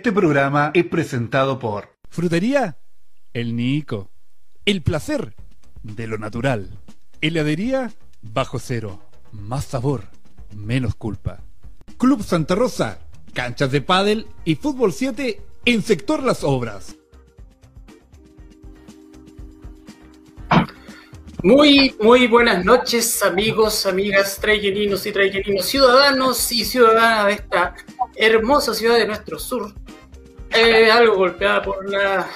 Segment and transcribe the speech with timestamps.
[0.00, 2.78] Este programa es presentado por Frutería
[3.34, 4.08] El Nico.
[4.64, 5.34] El placer
[5.82, 6.70] de lo natural.
[7.20, 7.92] Heladería
[8.22, 9.02] Bajo Cero.
[9.30, 10.04] Más sabor,
[10.56, 11.40] menos culpa.
[11.98, 13.00] Club Santa Rosa.
[13.34, 16.96] Canchas de pádel y fútbol 7 en sector Las Obras.
[21.42, 27.74] Muy, muy buenas noches, amigos, amigas, traigeninos y traigeninos, ciudadanos y ciudadanas de esta
[28.16, 29.74] hermosa ciudad de nuestro sur.
[30.52, 32.28] Eh, algo golpeada por la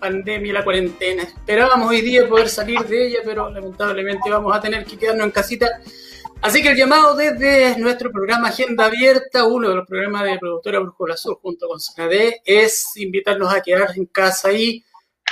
[0.00, 1.22] pandemia y la cuarentena.
[1.22, 5.32] Esperábamos hoy día poder salir de ella, pero lamentablemente vamos a tener que quedarnos en
[5.32, 5.66] casita.
[6.40, 10.78] Así que el llamado desde nuestro programa Agenda Abierta, uno de los programas de productora
[10.78, 14.84] Brújula Sur junto con SANADE, es invitarnos a quedar en casa y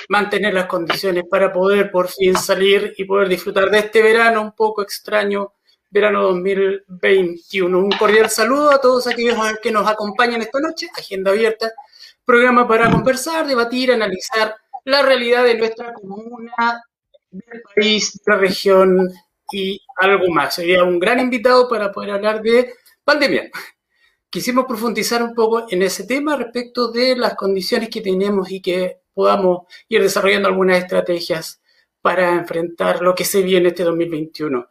[0.08, 4.52] mantener las condiciones para poder por fin salir y poder disfrutar de este verano un
[4.52, 5.52] poco extraño,
[5.90, 7.78] verano 2021.
[7.78, 11.70] Un cordial saludo a todos aquellos que nos acompañan esta noche, Agenda Abierta,
[12.26, 16.82] programa para conversar, debatir, analizar la realidad de nuestra comuna,
[17.30, 19.08] del país, de la región
[19.50, 20.56] y algo más.
[20.56, 23.48] Sería un gran invitado para poder hablar de pandemia.
[24.28, 28.98] Quisimos profundizar un poco en ese tema respecto de las condiciones que tenemos y que
[29.14, 31.62] podamos ir desarrollando algunas estrategias
[32.02, 34.68] para enfrentar lo que se viene este 2021.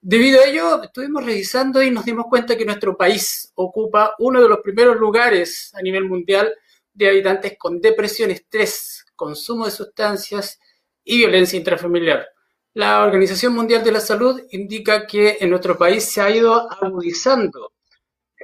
[0.00, 4.48] Debido a ello, estuvimos revisando y nos dimos cuenta que nuestro país ocupa uno de
[4.48, 6.52] los primeros lugares a nivel mundial
[6.96, 10.58] de habitantes con depresión, estrés, consumo de sustancias
[11.04, 12.26] y violencia intrafamiliar.
[12.74, 17.74] La Organización Mundial de la Salud indica que en nuestro país se ha ido agudizando,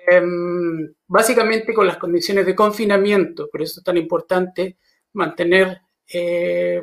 [0.09, 4.79] em, básicamente con las condiciones de confinamiento, por eso es tan importante
[5.15, 5.81] mantener
[6.15, 6.81] eh,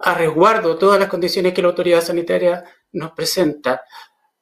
[0.00, 3.82] a resguardo todas las condiciones que la autoridad sanitaria nos presenta.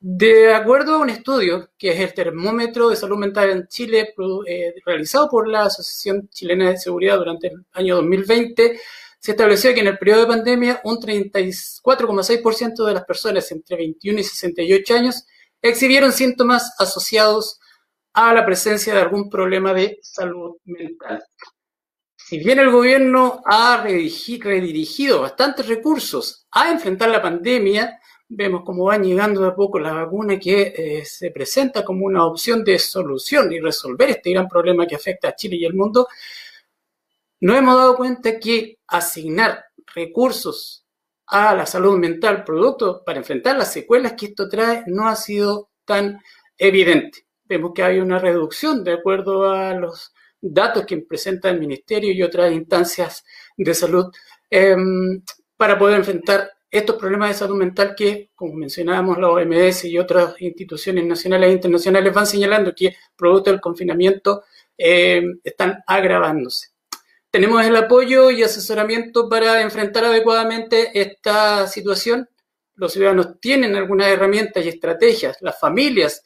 [0.08, 4.14] De acuerdo a un estudio que es el termómetro de salud mental en Chile,
[4.46, 8.80] eh, realizado por la Asociación Chilena de Seguridad durante el año 2020,
[9.18, 14.20] se estableció que en el periodo de pandemia un 34,6% de las personas entre 21
[14.20, 15.26] y 68 años
[15.60, 17.58] exhibieron síntomas asociados
[18.12, 21.24] a la presencia de algún problema de salud mental.
[22.14, 27.98] Si bien el gobierno ha redirigido bastantes recursos a enfrentar la pandemia,
[28.28, 32.24] vemos cómo van llegando de a poco la vacuna que eh, se presenta como una
[32.24, 36.08] opción de solución y resolver este gran problema que afecta a Chile y el mundo,
[37.40, 40.84] nos hemos dado cuenta que asignar recursos
[41.26, 45.70] a la salud mental, producto para enfrentar las secuelas que esto trae, no ha sido
[45.84, 46.20] tan
[46.58, 47.26] evidente.
[47.44, 52.22] Vemos que hay una reducción de acuerdo a los datos que presenta el Ministerio y
[52.22, 53.24] otras instancias
[53.56, 54.06] de salud
[54.50, 55.22] em,
[55.56, 60.40] para poder enfrentar estos problemas de salud mental que, como mencionábamos, la OMS y otras
[60.40, 64.44] instituciones nacionales e internacionales van señalando que, producto del confinamiento,
[64.76, 66.68] em, están agravándose.
[67.30, 72.28] Tenemos el apoyo y asesoramiento para enfrentar adecuadamente esta situación.
[72.74, 75.38] Los ciudadanos tienen algunas herramientas y estrategias.
[75.40, 76.22] Las familias,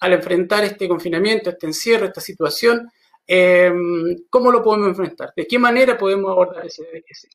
[0.00, 2.88] al enfrentar este confinamiento, este encierro, esta situación,
[3.30, 5.34] Em, ¿Cómo lo podemos enfrentar?
[5.36, 7.28] ¿De qué manera podemos abordar ese, ese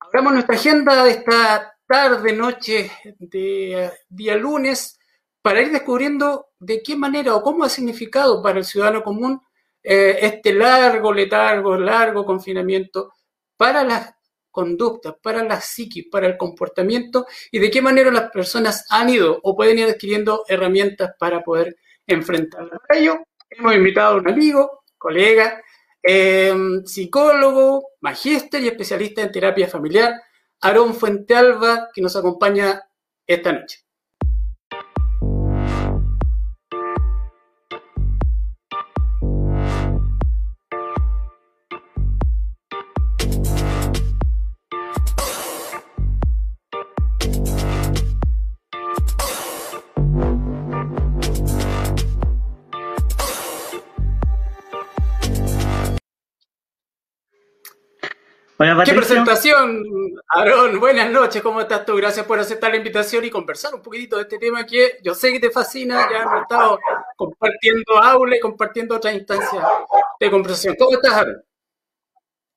[0.00, 4.98] Abramos nuestra agenda de esta tarde, noche de día lunes
[5.40, 9.40] para ir descubriendo de qué manera o cómo ha significado para el ciudadano común
[9.82, 13.12] eh, este largo letargo, largo confinamiento
[13.56, 14.14] para las
[14.50, 19.40] conductas, para la psiquis, para el comportamiento y de qué manera las personas han ido
[19.42, 21.76] o pueden ir adquiriendo herramientas para poder
[22.06, 22.78] enfrentarlo.
[22.86, 23.18] Para ello,
[23.48, 25.62] hemos invitado a un amigo, colega,
[26.06, 30.22] em, psicólogo, magíster y especialista en terapia familiar,
[30.60, 32.82] Aarón Fuentealba, que nos acompaña
[33.26, 33.85] esta noche.
[58.84, 59.84] ¿Qué presentación,
[60.28, 60.78] Aarón?
[60.80, 61.96] Buenas noches, ¿cómo estás tú?
[61.96, 65.32] Gracias por aceptar la invitación y conversar un poquitito de este tema que yo sé
[65.32, 66.78] que te fascina, ya hemos estado
[67.16, 69.64] compartiendo aula y compartiendo otras instancias
[70.20, 70.74] de conversación.
[70.78, 71.42] ¿Cómo estás, Aarón?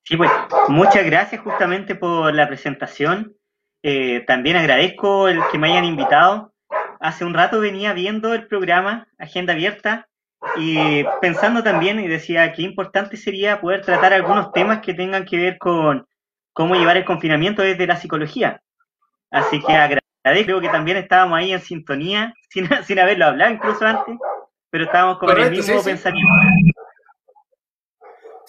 [0.03, 0.31] Sí, pues
[0.67, 3.35] muchas gracias justamente por la presentación.
[3.83, 6.53] Eh, también agradezco el que me hayan invitado.
[6.99, 10.09] Hace un rato venía viendo el programa Agenda Abierta
[10.57, 15.37] y pensando también, y decía, qué importante sería poder tratar algunos temas que tengan que
[15.37, 16.08] ver con
[16.59, 18.61] cómo llevar el confinamiento desde la psicología.
[19.31, 23.85] Así que agradezco, creo que también estábamos ahí en sintonía, sin, sin haberlo hablado incluso
[23.85, 24.17] antes,
[24.69, 26.29] pero estábamos con el mismo pensamiento.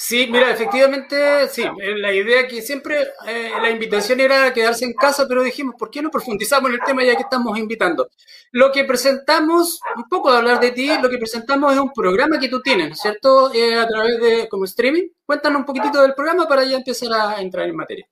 [0.03, 4.95] Sí, mira, efectivamente, sí, eh, la idea que siempre, eh, la invitación era quedarse en
[4.95, 8.09] casa, pero dijimos, ¿por qué no profundizamos en el tema ya que estamos invitando?
[8.51, 12.39] Lo que presentamos, un poco de hablar de ti, lo que presentamos es un programa
[12.41, 13.53] que tú tienes, ¿cierto?
[13.53, 15.07] Eh, a través de, como streaming.
[15.27, 18.09] Cuéntanos un poquitito del programa para ya empezar a entrar en materia.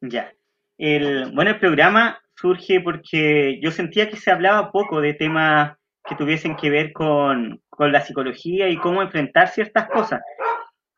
[0.00, 0.34] Ya.
[0.76, 6.16] El, bueno, el programa surge porque yo sentía que se hablaba poco de temas que
[6.16, 10.20] tuviesen que ver con, la psicología y cómo enfrentar ciertas cosas.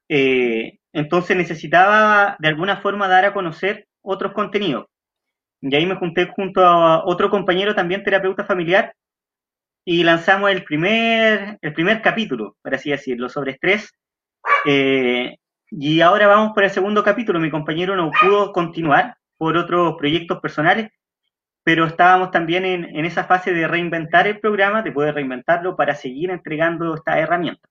[0.08, 4.86] Eh, entonces necesitaba de alguna forma dar a conocer otros contenidos.
[5.60, 8.94] Y ahí me junté junto a otro compañero también terapeuta familiar
[9.84, 13.92] y lanzamos el primer, el primer capítulo, por así decirlo, sobre estrés.
[14.66, 15.36] Eh,
[15.70, 17.40] y ahora vamos por el segundo capítulo.
[17.40, 20.90] Mi compañero no pudo continuar por otros proyectos personales,
[21.64, 26.30] pero estábamos también en, esa fase de reinventar el programa, de poder reinventarlo para seguir
[26.30, 27.66] entregando esta herramienta.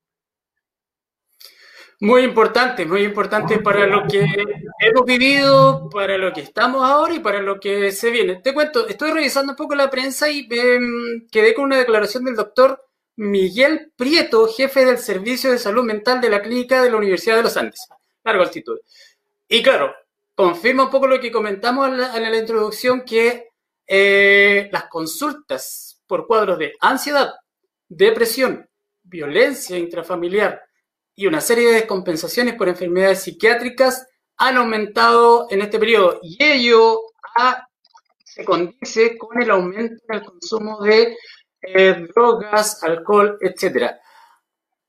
[1.99, 4.25] Muy importante, muy importante para lo que
[4.79, 8.41] hemos vivido, para lo que estamos ahora y para lo que se viene.
[8.43, 12.35] Te cuento, estoy revisando un poco la prensa y em, quedé con una declaración del
[12.35, 12.83] doctor
[13.15, 17.43] Miguel Prieto, jefe del Servicio de Salud Mental de la Clínica de la Universidad de
[17.43, 17.87] los Andes.
[18.23, 18.79] Largo el título.
[19.47, 19.93] Y claro,
[20.33, 23.52] confirma un poco lo que comentamos en la introducción, que
[23.87, 27.33] eh, las consultas por cuadros de ansiedad,
[27.87, 28.67] depresión,
[29.03, 30.61] violencia intrafamiliar
[31.15, 34.07] y una serie de descompensaciones por enfermedades psiquiátricas
[34.37, 37.01] han aumentado en este periodo y ello
[38.23, 41.15] se condice con el aumento del consumo de
[41.61, 43.91] eh, drogas, alcohol, etc.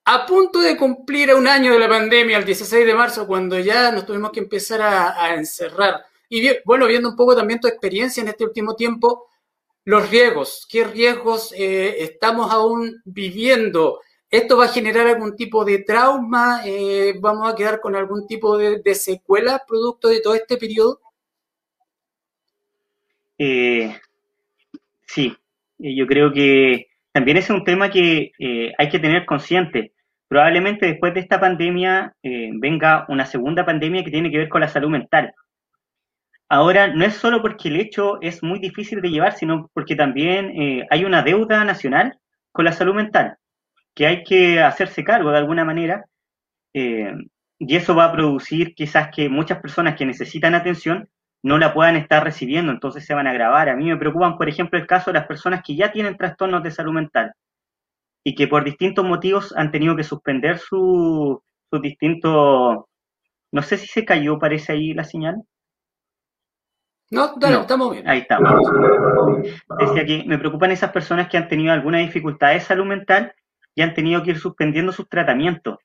[0.06, 3.90] A punto de cumplir un año de la pandemia, el 16 de marzo, cuando ya
[3.92, 8.26] nos tuvimos que empezar a encerrar y bueno, viendo un poco también tu experiencia en
[8.26, 9.28] este último tiempo,
[9.84, 14.00] los riesgos, qué riesgos eh, estamos aún viviendo.
[14.28, 16.62] ¿Esto va a generar algún tipo de trauma?
[16.64, 20.98] Eh, ¿Vamos a quedar con algún tipo de, secuela producto de todo este periodo?
[23.38, 23.96] Eh,
[25.06, 25.36] sí,
[25.78, 28.32] yo creo que también es un tema que
[28.76, 29.92] hay que tener consciente.
[30.26, 34.68] Probablemente después de esta pandemia venga una segunda pandemia que tiene que ver con la
[34.68, 35.32] salud mental.
[36.48, 40.50] Ahora, no es solo porque el hecho es muy difícil de llevar, sino porque también
[40.60, 42.18] eh, hay una deuda nacional
[42.52, 43.36] con la salud mental,
[43.94, 46.04] que hay que hacerse cargo de alguna manera,
[46.74, 47.12] eh,
[47.58, 51.08] y eso va a producir quizás que muchas personas que necesitan atención
[51.42, 53.68] no la puedan estar recibiendo, entonces se van a agravar.
[53.68, 56.62] A mí me preocupan, por ejemplo, el caso de las personas que ya tienen trastornos
[56.62, 57.32] de salud mental
[58.24, 61.38] y que por distintos motivos han tenido que suspender sus
[61.70, 62.84] su distintos...
[63.52, 65.36] No sé si se cayó, parece ahí la señal.
[67.14, 68.08] No, dale, estamos bien.
[68.08, 68.52] Ahí estamos.
[69.78, 73.34] Decía que me preocupan esas personas que han tenido alguna dificultad de salud mental
[73.74, 75.78] y han tenido que ir suspendiendo sus tratamientos.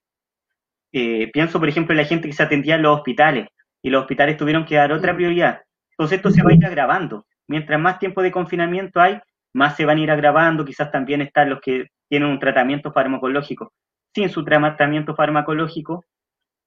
[0.92, 3.48] Eh, pienso, por ejemplo, en la gente que se atendía en los hospitales
[3.82, 5.62] y los hospitales tuvieron que dar otra prioridad.
[5.92, 7.26] Entonces esto se va a ir agravando.
[7.48, 9.20] Mientras más tiempo de confinamiento hay,
[9.54, 10.66] más se van a ir agravando.
[10.66, 13.72] Quizás también están los que tienen un tratamiento farmacológico
[14.14, 16.04] sin su tratamiento farmacológico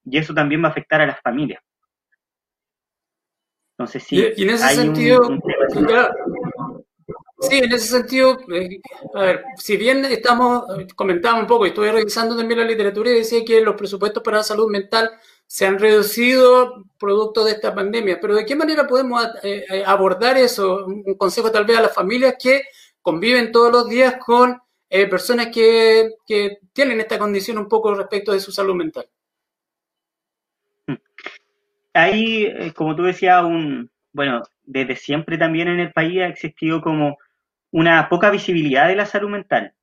[0.04, 1.62] y eso también va a afectar a las familias.
[3.72, 5.22] Entonces, sí, y, en ese sentido,
[7.40, 8.80] sí, en ese sentido, eh,
[9.14, 13.14] a ver, si bien estamos, comentaba un poco, y estuve revisando también la literatura y
[13.14, 15.10] decía que los presupuestos para la salud mental
[15.46, 20.36] se han reducido producto de esta pandemia, pero ¿de qué manera podemos eh, eh, abordar
[20.36, 20.84] eso?
[20.86, 22.62] Un consejo tal vez a las familias que
[23.00, 28.40] conviven todos los días con personas que, que tienen esta condición un poco respecto de
[28.40, 29.08] su salud mental
[31.94, 36.80] hay, eh, como tú decías, un, bueno, desde siempre también en el país ha existido
[36.80, 37.18] como
[37.70, 39.74] una poca visibilidad de la salud mental,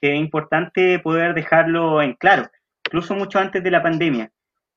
[0.00, 2.48] que es importante poder dejarlo en claro,
[2.86, 4.30] incluso mucho antes de la pandemia.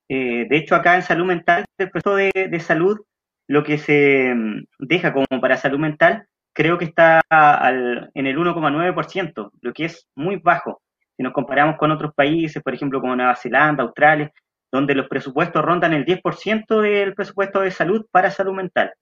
[0.09, 2.99] Eh, de hecho, acá en salud mental, el proceso de, de, salud,
[3.47, 8.37] lo que se mm, deja como para salud mental, creo que está al, en el
[8.37, 10.81] 1,9%, lo que es muy bajo.
[11.15, 14.31] Si nos comparamos con otros países, por ejemplo, como Nueva Zelanda, Australia,
[14.71, 18.93] donde los presupuestos rondan el 10% del presupuesto de salud para salud mental.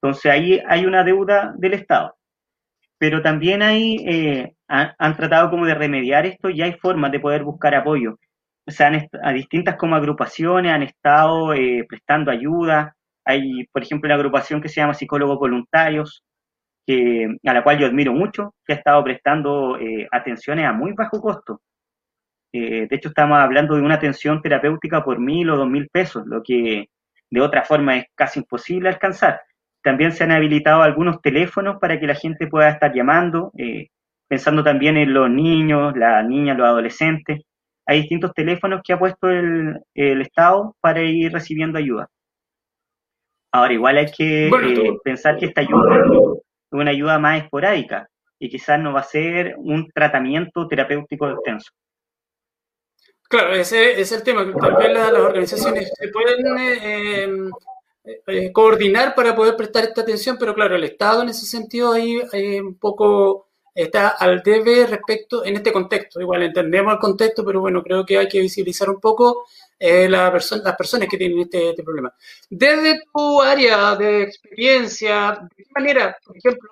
[0.00, 2.16] Entonces ahí hay una deuda del Estado.
[2.98, 7.42] Pero también hay, eh, han, tratado como de remediar esto y hay formas de poder
[7.44, 8.18] buscar apoyo.
[8.66, 8.90] O sea,
[9.22, 12.96] a distintas como agrupaciones han estado eh, prestando ayuda.
[13.24, 16.24] Hay, por ejemplo, una agrupación que se llama Psicólogos Voluntarios,
[16.86, 20.92] que, a la cual yo admiro mucho, que ha estado prestando eh, atenciones a muy
[20.92, 21.60] bajo costo.
[22.60, 26.42] De hecho, estamos hablando de una atención terapéutica por mil o dos mil pesos, lo
[26.42, 26.88] que
[27.30, 29.40] de otra forma es casi imposible alcanzar.
[29.82, 33.88] También se han habilitado algunos teléfonos para que la gente pueda estar llamando, eh,
[34.28, 37.42] pensando también en los niños, las niñas, los adolescentes,
[37.86, 42.08] hay distintos teléfonos que ha puesto el, Estado para ir recibiendo ayuda.
[43.52, 48.08] Ahora, igual hay que eh, pensar que esta ayuda es una ayuda más esporádica
[48.40, 51.70] y quizás no va a ser un tratamiento terapéutico extenso.
[53.28, 57.50] Claro, ese, es el tema, tal vez las, organizaciones se pueden eh,
[58.26, 62.20] eh, coordinar para poder prestar esta atención, pero claro, el Estado en ese sentido ahí
[62.60, 66.20] un poco está al debe respecto en este contexto.
[66.20, 69.46] Igual entendemos el contexto, pero bueno, creo que hay que visibilizar un poco
[69.78, 72.12] eh, la las personas que tienen este, este, problema.
[72.48, 76.70] Desde tu área de experiencia, ¿de qué manera, por ejemplo,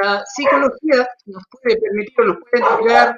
[0.00, 3.16] la psicología nos puede permitir o nos puede entregar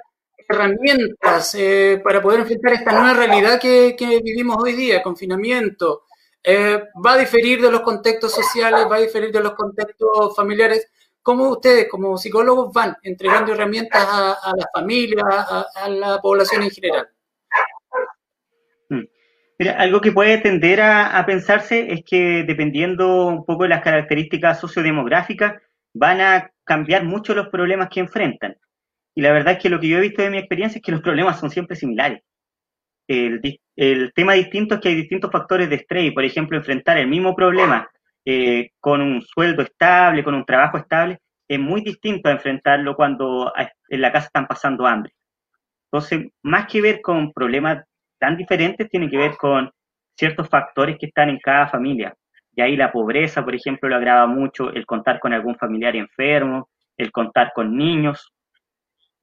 [0.49, 6.05] herramientas eh, para poder enfrentar esta nueva realidad que, que vivimos hoy día, confinamiento?
[6.43, 10.91] Eh, va a diferir de los contextos sociales, va a diferir de los contextos familiares,
[11.25, 17.09] ¿Cómo ustedes, como psicólogos, van entregando herramientas a, la familia, a, la población en general?
[18.91, 19.05] Mm.
[19.59, 24.61] Mira, algo que puede tender a, pensarse es que dependiendo un poco de las características
[24.61, 25.63] sociodemográficas,
[25.95, 28.59] van a cambiar mucho los problemas que enfrentan.
[29.15, 30.93] Y la verdad es que lo que yo he visto de mi experiencia es que
[30.93, 32.23] los problemas son siempre similares.
[33.07, 33.41] El,
[33.77, 36.13] el tema distinto es que hay distintos factores de estrés.
[36.13, 37.89] Por ejemplo, enfrentar el mismo problema
[38.25, 43.53] eh, con un sueldo estable, con un trabajo estable, es muy distinto a enfrentarlo cuando
[43.89, 45.13] en la casa están pasando hambre.
[45.93, 47.85] Entonces, más que ver con problemas
[48.19, 49.71] tan diferentes, tiene que ver con
[50.17, 52.15] ciertos factores que están en cada familia.
[52.57, 56.71] Y ahí la pobreza, por ejemplo, lo agrava mucho, el contar con algún familiar enfermo,
[56.97, 58.33] el contar con niños.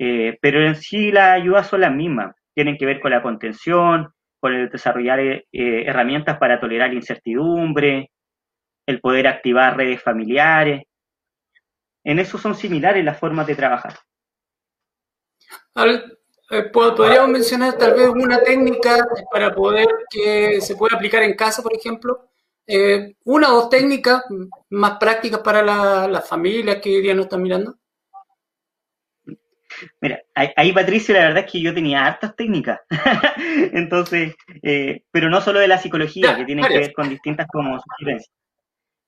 [0.03, 2.35] Eh, pero en sí las ayudas son las mismas.
[2.55, 8.09] Tienen que ver con la contención, con el desarrollar eh, herramientas para tolerar incertidumbre,
[8.87, 10.81] el poder activar redes familiares.
[12.03, 13.93] En eso son similares las formas de trabajar.
[16.49, 21.61] Eh, podríamos mencionar tal vez una técnica para poder que se pueda aplicar en casa,
[21.61, 22.27] por ejemplo.
[22.65, 24.23] Eh, una o dos técnicas
[24.71, 25.61] más prácticas para
[26.07, 27.75] las familias que hoy día nos están mirando.
[29.99, 32.79] Mira, ahí Patricio, la verdad es que yo tenía hartas técnicas.
[33.73, 37.79] Entonces, eh, pero no solo de la psicología, que tiene que ver con distintas como
[37.79, 38.31] sugerencias.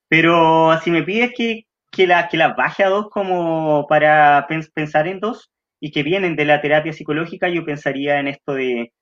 [0.08, 5.08] Pero si me pides que, que, la, que las baje a dos como para pensar
[5.08, 5.50] en dos
[5.80, 8.92] y que vienen de la terapia psicológica, yo pensaría en esto de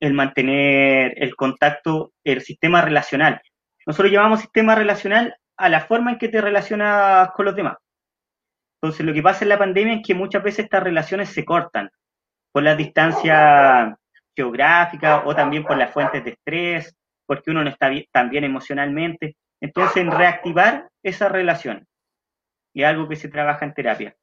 [0.00, 3.40] el mantener el contacto, el sistema relacional.
[3.86, 7.76] Nosotros llamamos sistema relacional a la forma en que te relacionas con los demás.
[8.82, 11.88] Entonces, lo que pasa en la pandemia es que muchas veces estas relaciones se cortan
[12.50, 13.96] por la distancia
[14.34, 19.36] geográfica o también por las fuentes de estrés, porque uno no está bien emocionalmente.
[19.60, 21.86] Entonces, en reactivar esa relación,
[22.74, 24.16] y algo que se trabaja en terapia.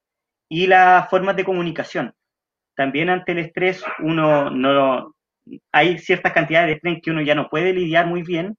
[0.49, 2.13] Y las formas de comunicación.
[2.75, 5.13] También ante el estrés, uno no,
[5.71, 8.57] hay ciertas cantidades de estrés que uno ya no puede lidiar muy bien,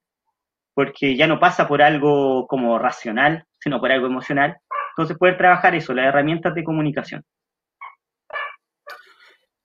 [0.73, 4.57] porque ya no pasa por algo como racional, sino por algo emocional.
[4.91, 7.23] Entonces, poder trabajar eso, las herramientas de comunicación.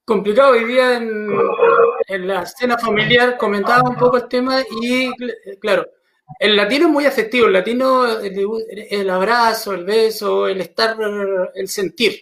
[0.04, 5.10] Complicado hoy día en, la escena familiar, comentaba un poco el tema y,
[5.58, 5.84] claro,
[6.38, 10.96] el latino es muy afectivo, el latino, el, abrazo, el beso, el estar,
[11.54, 12.20] el sentir.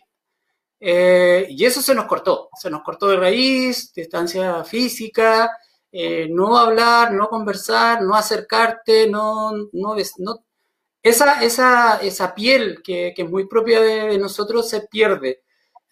[0.80, 5.50] Eh, y eso se nos cortó, se nos cortó de raíz, distancia física,
[5.90, 10.44] eh, no hablar, no conversar, no acercarte, no, no, no
[11.04, 15.42] esa, esa, esa piel que, es muy propia de, nosotros se pierde.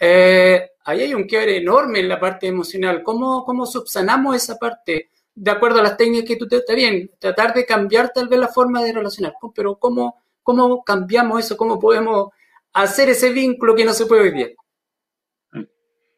[0.00, 3.04] Eh, ahí hay un quiebre enorme en la parte emocional.
[3.04, 5.10] ¿Cómo, cómo subsanamos esa parte?
[5.34, 8.38] de acuerdo a las técnicas que tú te está bien, tratar de cambiar tal vez
[8.38, 11.56] la forma de relacionar, pero ¿cómo, cómo cambiamos eso?
[11.56, 12.28] ¿Cómo podemos
[12.72, 14.56] hacer ese vínculo que no se puede vivir?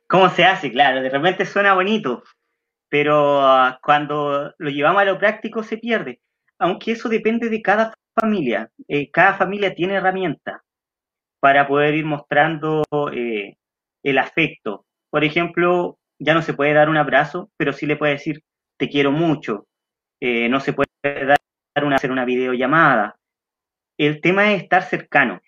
[0.08, 0.70] ¿Cómo se hace?
[0.70, 2.22] Claro, de repente suena bonito,
[2.88, 6.20] pero ah, cuando lo llevamos a lo práctico se pierde,
[6.58, 8.70] aunque eso depende de cada familia.
[8.88, 10.60] Eh, cada familia tiene herramientas
[11.40, 13.56] para poder ir mostrando eh,
[14.02, 14.86] el afecto.
[15.10, 18.42] Por ejemplo, ya no se puede dar un abrazo, pero sí le puede decir,
[18.78, 19.66] te quiero mucho,
[20.20, 21.38] eh, no se puede dar
[21.84, 23.16] una, hacer una videollamada.
[23.98, 25.40] El tema es estar cercano.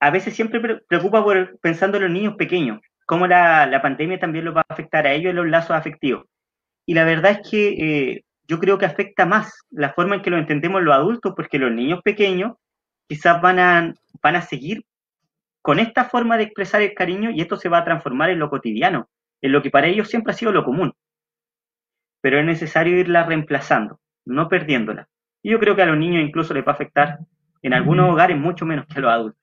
[0.00, 4.56] A veces siempre preocupa por, pensando en los niños pequeños, cómo la, pandemia también los
[4.56, 6.26] va a afectar a ellos en los lazos afectivos.
[6.86, 10.38] Y la verdad es que yo creo que afecta más la forma en que lo
[10.38, 12.52] entendemos los adultos, porque los niños pequeños
[13.08, 14.84] quizás van a, van a seguir
[15.62, 18.50] con esta forma de expresar el cariño y esto se va a transformar en lo
[18.50, 19.08] cotidiano,
[19.40, 20.92] en lo que para ellos siempre ha sido lo común
[22.22, 25.08] pero es necesario irla reemplazando, no perdiéndola.
[25.42, 27.18] Y yo creo que a los niños incluso les va a afectar
[27.60, 29.41] en algunos hogares mucho menos que a los adultos.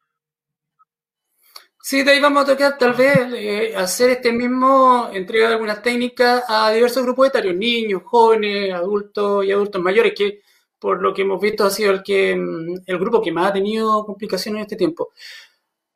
[1.81, 5.81] Sí, de ahí vamos a tocar tal vez eh, hacer este mismo, entrega de algunas
[5.81, 10.41] técnicas a diversos grupos etarios, niños, jóvenes, adultos y adultos mayores, que
[10.77, 13.53] por lo que hemos visto ha sido el, que, mm, el grupo que más ha
[13.53, 15.09] tenido complicaciones en este tiempo.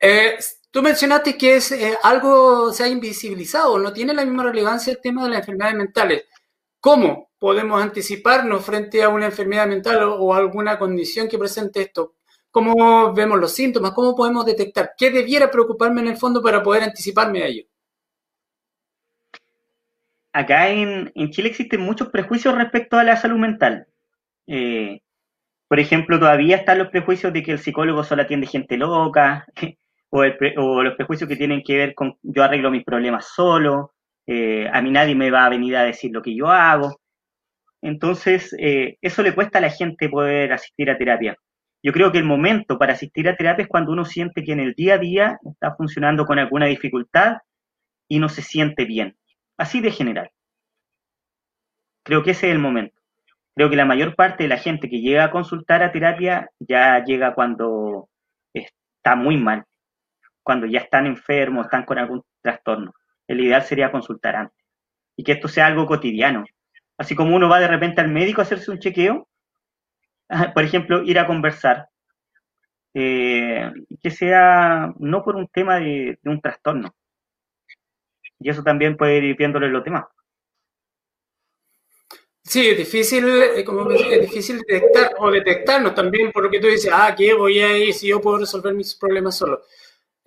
[0.00, 0.38] Eh,
[0.70, 5.00] tú mencionaste que es eh, algo se ha invisibilizado, no tiene la misma relevancia el
[5.00, 6.24] tema de las enfermedades mentales.
[6.80, 12.16] ¿Cómo podemos anticiparnos frente a una enfermedad mental o alguna condición que presente esto?
[12.54, 16.84] Cómo vemos los síntomas, cómo podemos detectar, qué debiera preocuparme en el fondo para poder
[16.84, 17.64] anticiparme a ello.
[20.32, 23.88] Acá en, Chile existen muchos prejuicios respecto a la salud mental.
[24.46, 25.00] Eh,
[25.66, 29.46] por ejemplo, todavía están los prejuicios de que el psicólogo solo atiende gente loca,
[30.10, 30.22] o,
[30.82, 33.94] los prejuicios que tienen que ver con yo arreglo mis problemas solo,
[34.28, 37.00] eh, a mí nadie me va a venir a decir lo que yo hago.
[37.82, 41.36] Entonces, eh, eso le cuesta a la gente poder asistir a terapia.
[41.84, 44.60] Yo creo que el momento para asistir a terapia es cuando uno siente que en
[44.60, 47.36] el día a día está funcionando con alguna dificultad
[48.08, 49.18] y no se siente bien.
[49.58, 50.30] Así de general.
[52.02, 52.98] Creo que ese es el momento.
[53.54, 57.04] Creo que la mayor parte de la gente que llega a consultar a terapia ya
[57.04, 58.08] llega cuando
[58.54, 59.64] está muy mal,
[60.42, 62.94] cuando ya están enfermos, están con algún trastorno.
[63.28, 64.64] El ideal sería consultar antes
[65.16, 66.46] y que esto sea algo cotidiano.
[66.96, 69.28] Así como uno va de repente al médico a hacerse un chequeo,
[70.54, 71.88] por ejemplo, ir a conversar,
[72.94, 76.94] eh, que sea no por un tema de, un trastorno.
[78.38, 80.04] Y eso también puede ir viéndolo en los demás.
[82.42, 86.66] Sí, es difícil, eh, como es difícil detectar o detectarnos también por lo que tú
[86.66, 89.62] dices, ah, ¿qué voy a ir si yo puedo resolver mis problemas solo?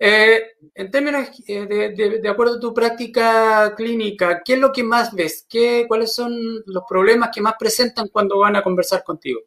[0.00, 5.14] Eh, en términos de, de, acuerdo a tu práctica clínica, ¿qué es lo que más
[5.14, 5.46] ves?
[5.48, 6.32] ¿Qué, ¿Cuáles son
[6.66, 9.40] los problemas que más presentan cuando van a conversar contigo?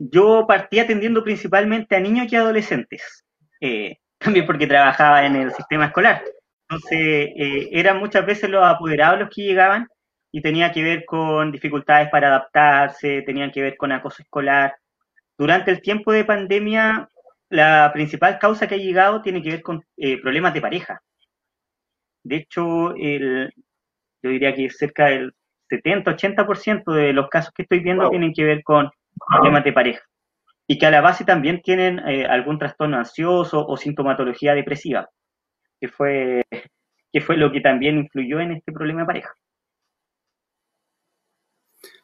[0.00, 3.26] Yo partí atendiendo principalmente a niños y adolescentes,
[3.60, 6.22] eh, también porque trabajaba en el sistema escolar.
[6.68, 9.86] Entonces, eh, eran muchas veces los apoderados los que llegaban
[10.32, 14.74] y tenía que ver con dificultades para adaptarse, tenían que ver con acoso escolar.
[15.36, 17.08] Durante el tiempo de pandemia,
[17.50, 21.02] la principal causa que ha llegado tiene que ver con eh, problemas de pareja.
[22.22, 23.52] De hecho, el,
[24.22, 25.34] yo diría que cerca del
[25.68, 28.90] 70-80% de los casos que estoy viendo tienen que ver con
[29.28, 30.02] problemas de pareja.
[30.66, 35.08] Y que a la base también tienen eh, algún trastorno ansioso o sintomatología depresiva,
[35.80, 36.44] que fue,
[37.12, 39.34] que fue lo que también influyó en este problema de pareja.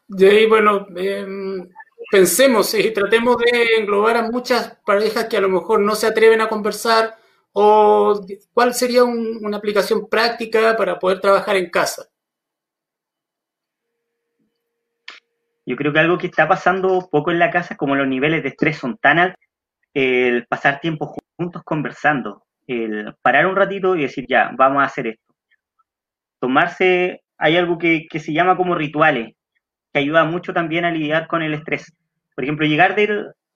[0.07, 1.67] De ahí, bueno, em,
[2.09, 6.41] pensemos y tratemos de englobar a muchas parejas que a lo mejor no se atreven
[6.41, 7.15] a conversar
[7.51, 8.21] o
[8.53, 12.07] cuál sería una aplicación práctica para poder trabajar en casa.
[15.67, 18.49] Yo creo que algo que está pasando poco en la casa como los niveles de
[18.49, 19.43] estrés son tan altos,
[19.93, 25.07] el pasar tiempo juntos conversando, el parar un ratito y decir, ya, vamos a hacer
[25.07, 25.33] esto.
[26.39, 29.33] Tomarse, hay algo que, se llama como rituales,
[29.91, 31.93] que ayuda mucho también a lidiar con el estrés.
[32.33, 32.95] Por ejemplo, llegar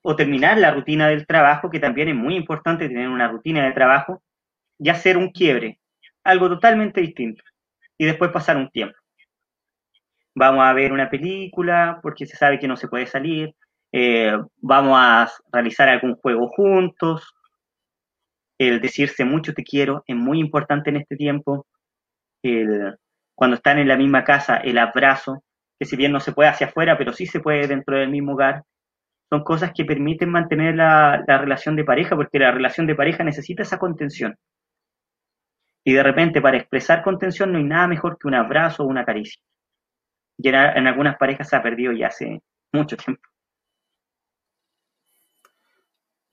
[0.02, 3.71] o terminar la rutina del trabajo, que también es muy importante tener una rutina de
[3.71, 4.21] trabajo,
[4.78, 5.80] y hacer un quiebre,
[6.26, 7.41] algo totalmente distinto,
[7.97, 9.01] y después pasar un tiempo
[10.36, 13.56] vamos a ver una película porque se sabe que no se puede salir,
[13.91, 17.34] eh, vamos a realizar algún juego juntos,
[18.58, 21.65] el decirse mucho te quiero es muy importante en este tiempo,
[22.44, 22.96] el,
[23.36, 25.44] cuando están en la misma casa, el abrazo,
[25.80, 28.34] que si bien no se puede hacia afuera, pero sí se puede dentro del mismo
[28.34, 28.63] hogar,
[29.30, 33.24] son cosas que permiten mantener la, la relación de pareja, porque la relación de pareja
[33.24, 34.36] necesita esa contención.
[35.84, 39.06] Y de repente para expresar contención no hay nada mejor que un abrazo o una
[39.06, 39.41] caricia
[40.41, 43.21] y en, algunas parejas se ha perdido ya hace mucho tiempo.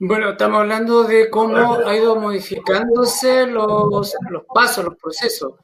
[0.01, 5.55] Bueno, estamos hablando de cómo ha ido modificándose los, los pasos, los procesos.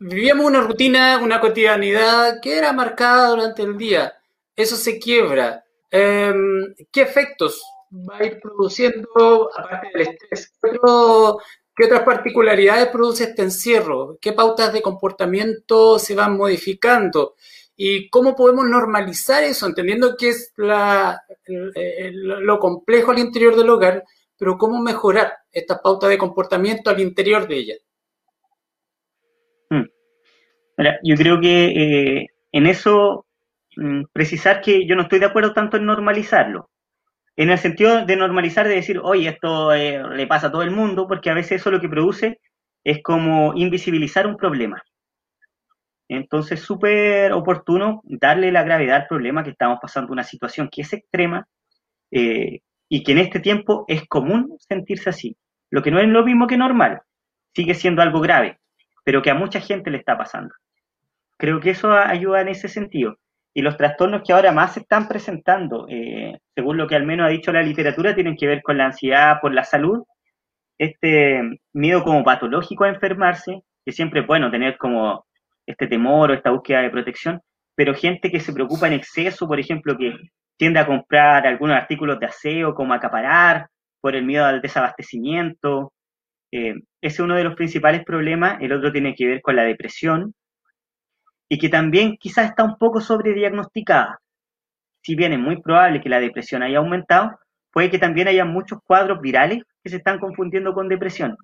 [0.00, 4.12] Vivíamos una rutina, una cotidianidad que era marcada durante el día.
[4.54, 5.64] Eso se quiebra.
[5.90, 10.52] Em, ¿Qué efectos va a ir produciendo, aparte del estrés?
[10.60, 14.18] ¿Qué otras particularidades produce este encierro?
[14.20, 17.36] ¿Qué pautas de comportamiento se van modificando?
[17.80, 19.64] ¿Y cómo podemos normalizar eso?
[19.64, 24.02] Entendiendo que es la, lo complejo al interior del hogar,
[24.36, 27.74] pero cómo mejorar esta pauta de comportamiento al interior de ella.
[29.70, 29.84] Hmm.
[31.04, 33.26] yo creo que eh, en eso
[33.76, 36.70] mm, precisar que yo no estoy de acuerdo tanto en normalizarlo.
[37.36, 40.72] En el sentido de normalizar, de decir, oye, esto eh, le pasa a todo el
[40.72, 42.40] mundo, porque a veces eso lo que produce
[42.82, 44.82] es como invisibilizar un problema.
[46.08, 50.92] Entonces, súper oportuno darle la gravedad al problema que estamos pasando, una situación que es
[50.92, 51.46] extrema,
[52.10, 55.36] eh, y que en este tiempo es común sentirse así,
[55.70, 57.02] lo que no es lo mismo que normal,
[57.54, 58.58] sigue siendo algo grave,
[59.04, 60.54] pero que a mucha gente le está pasando.
[61.36, 63.16] Creo que eso ayuda en ese sentido.
[63.54, 67.26] Y los trastornos que ahora más se están presentando, eh, según lo que al menos
[67.26, 70.04] ha dicho la literatura, tienen que ver con la ansiedad por la salud,
[70.78, 71.40] este
[71.72, 75.26] miedo como patológico a enfermarse, que siempre es bueno tener como
[75.68, 77.40] este temor o esta búsqueda de protección,
[77.76, 80.12] pero gente que se preocupa en exceso, por ejemplo, que
[80.56, 83.68] tiende a comprar algunos artículos de aseo como acaparar
[84.00, 85.92] por el miedo al desabastecimiento.
[86.50, 88.58] Eh, ese es uno de los principales problemas.
[88.60, 90.34] El otro tiene que ver con la depresión
[91.48, 94.18] y que también quizás está un poco sobrediagnosticada.
[95.02, 97.38] Si bien es muy probable que la depresión haya aumentado,
[97.72, 101.36] puede que también haya muchos cuadros virales que se están confundiendo con depresión.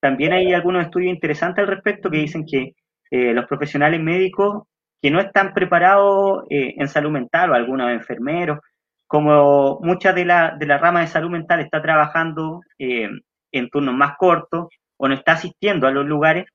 [0.00, 2.72] También hay algunos estudios interesantes al respecto que dicen que
[3.10, 4.64] eh, los profesionales médicos
[5.02, 8.58] que no están preparados eh, en salud mental o algunos enfermeros,
[9.06, 13.08] como mucha de la, de la rama de salud mental está trabajando eh,
[13.50, 16.46] en turnos más cortos o no está asistiendo a los lugares,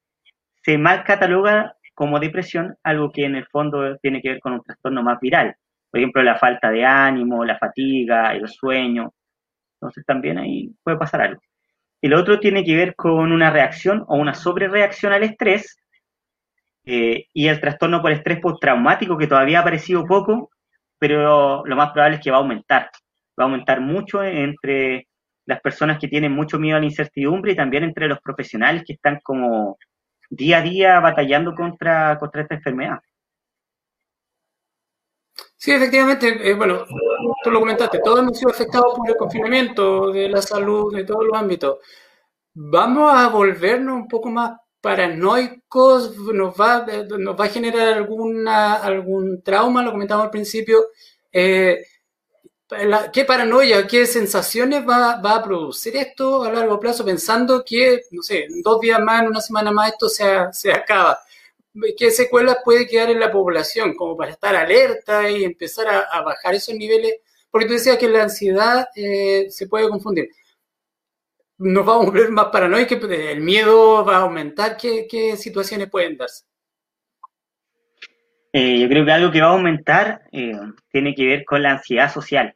[0.63, 4.61] se mal cataloga como depresión algo que en el fondo tiene que ver con un
[4.61, 5.55] trastorno más viral.
[5.89, 9.13] Por ejemplo, la falta de ánimo, la fatiga, el sueño.
[9.75, 11.41] Entonces también ahí puede pasar algo.
[12.01, 15.77] El otro tiene que ver con una reacción o una sobrereacción al estrés
[16.85, 20.51] eh, y el trastorno por estrés postraumático, que todavía ha aparecido poco,
[20.99, 22.89] pero lo más probable es que va a aumentar.
[23.39, 25.07] Va a aumentar mucho entre
[25.45, 28.93] las personas que tienen mucho miedo a la incertidumbre y también entre los profesionales que
[28.93, 29.77] están como
[30.29, 32.99] día a día batallando contra, contra esta enfermedad.
[35.57, 36.85] Sí, efectivamente, eh, bueno,
[37.43, 41.25] tú lo comentaste, todos hemos sido afectados por el confinamiento de la salud, de todos
[41.25, 41.77] los ámbitos.
[42.53, 44.51] Vamos a volvernos un poco más
[44.85, 46.85] paranoicos, nos va,
[47.17, 50.89] nos va a generar alguna, algún trauma, lo comentamos al principio.
[51.33, 51.83] Eh,
[53.11, 58.21] ¿Qué paranoia, qué sensaciones va, va, a producir esto a largo plazo pensando que, no
[58.21, 61.17] sé, en dos días más, en una semana más esto se, se acaba?
[61.97, 66.53] ¿Qué secuelas puede quedar en la población como para estar alerta y empezar a, bajar
[66.53, 67.15] esos niveles?
[67.49, 70.29] Porque tú decías que la ansiedad eh, se puede confundir
[71.57, 74.77] nos vamos a volver más paranoicos, el miedo va a aumentar.
[74.77, 76.45] ¿Qué, situaciones pueden darse?
[78.53, 80.57] Eh, yo creo que algo que va a aumentar eh,
[80.89, 82.55] tiene que ver con la ansiedad social,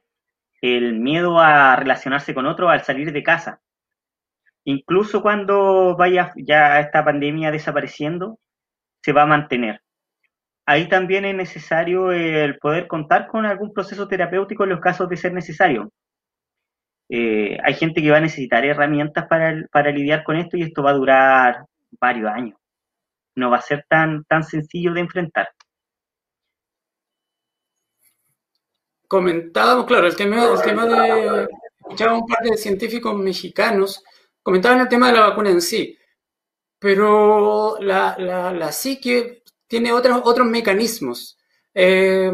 [0.62, 3.62] el miedo a relacionarse con otros al salir de casa.
[4.64, 8.40] Incluso cuando vaya ya esta pandemia desapareciendo,
[9.02, 9.82] se va a mantener.
[10.66, 15.18] Ahí también es necesario el poder contar con algún proceso terapéutico en los casos de
[15.18, 15.92] ser necesario.
[17.10, 20.84] Eh, hay gente que va a necesitar herramientas para, para, lidiar con esto y esto
[20.84, 21.66] va a durar
[22.00, 22.58] varios años.
[23.36, 25.50] No va a ser tan, tan sencillo de enfrentar.
[29.08, 31.48] Comentábamos, claro, el tema, el tema de.
[31.80, 34.04] Escuchaba un par de científicos mexicanos,
[34.44, 35.98] comentaban el tema de la vacuna en sí,
[36.78, 41.40] pero la, la, la psique tiene otros, otros mecanismos.
[41.74, 42.32] Eh,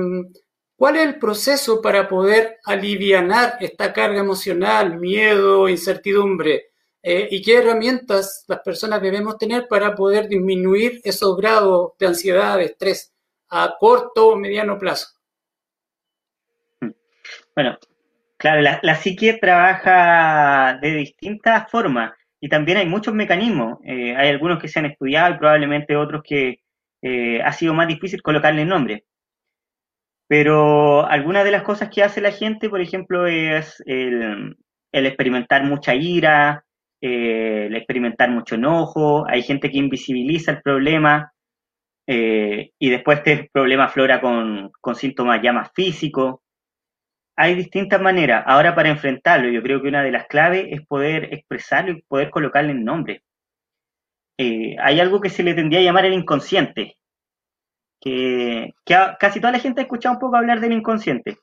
[0.77, 6.71] ¿Cuál es el proceso para poder aliviar esta carga emocional, miedo, incertidumbre?
[7.01, 12.57] Eh, ¿Y qué herramientas las personas debemos tener para poder disminuir esos grados de ansiedad,
[12.57, 13.13] de estrés
[13.49, 15.07] a corto o mediano plazo?
[17.55, 17.77] Bueno,
[18.35, 23.79] claro, la, psique trabaja de distintas formas y también hay muchos mecanismos.
[23.85, 26.59] Eh, hay algunos que se han estudiado y probablemente otros que
[27.01, 29.05] eh, ha sido más difícil colocarle nombre.
[30.27, 34.57] Pero algunas de las cosas que hace la gente, por ejemplo, es el,
[34.91, 36.65] experimentar mucha ira,
[37.01, 41.31] eh, el experimentar mucho enojo, hay gente que invisibiliza el problema
[42.07, 46.39] eh, y después este problema aflora con, síntomas ya más físicos.
[47.37, 48.43] Hay distintas maneras.
[48.47, 52.29] Ahora para enfrentarlo, yo creo que una de las claves es poder expresarlo y poder
[52.29, 53.23] colocarle el nombre.
[54.37, 56.97] Eh, hay algo que se le tendría a llamar el inconsciente,
[57.99, 61.37] que, casi toda la gente ha escuchado un poco hablar del inconsciente,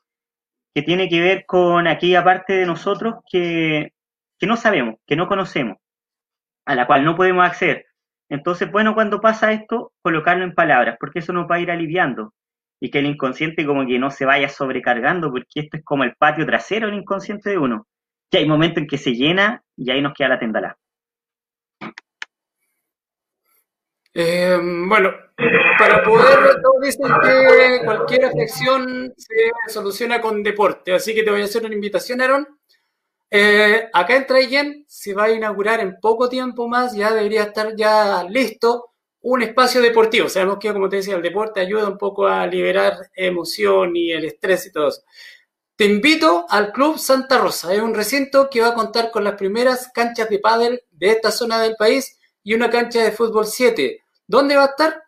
[0.73, 3.93] que tiene que ver con aquella parte de nosotros que,
[4.39, 5.77] que no sabemos, que no conocemos,
[6.65, 7.85] a la cual no podemos acceder.
[8.29, 12.33] Entonces, bueno, cuando pasa esto, colocarlo en palabras, porque eso nos va a ir aliviando
[12.79, 16.15] y que el inconsciente como que no se vaya sobrecargando, porque esto es como el
[16.15, 17.87] patio trasero del inconsciente de uno,
[18.29, 20.77] que hay momentos en que se llena y ahí nos queda la tendalá.
[24.13, 25.11] Eh, bueno,
[25.77, 31.41] para poder, todos dicen que cualquier afección se soluciona con deporte, así que te voy
[31.41, 32.47] a hacer una invitación, Aaron.
[33.31, 37.75] Eh, acá en Trayen se va a inaugurar en poco tiempo más, ya debería estar
[37.75, 38.93] ya listo
[39.23, 40.29] un espacio deportivo.
[40.29, 44.25] Sabemos que, como te decía, el deporte ayuda un poco a liberar emoción y el
[44.25, 45.01] estrés y todo eso.
[45.75, 47.73] te invito al Club Santa Rosa.
[47.73, 51.31] Es un recinto que va a contar con las primeras canchas de pádel de esta
[51.31, 54.03] zona del país y una cancha de fútbol 7.
[54.27, 55.02] ¿Dónde va a estar?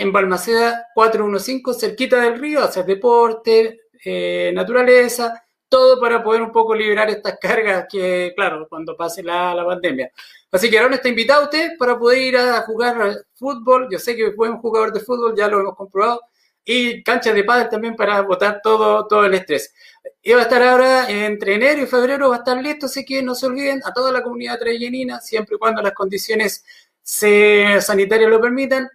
[0.00, 6.74] En Balmaceda 415, cerquita del río, hacer deporte, eh, naturaleza, todo para poder un poco
[6.74, 10.10] liberar estas cargas que, claro, cuando pase la, la pandemia.
[10.50, 13.88] Así que ahora está invitado usted para poder ir a jugar fútbol.
[13.90, 16.22] Yo sé que es buen jugador de fútbol, ya lo hemos comprobado.
[16.64, 19.74] Y canchas de pádel también para botar todo, todo el estrés.
[20.22, 23.22] Y va a estar ahora entre enero y febrero, va a estar listo, así que
[23.22, 26.64] no se olviden a toda la comunidad trayenina, siempre y cuando las condiciones
[27.02, 28.88] sanitarias lo permitan,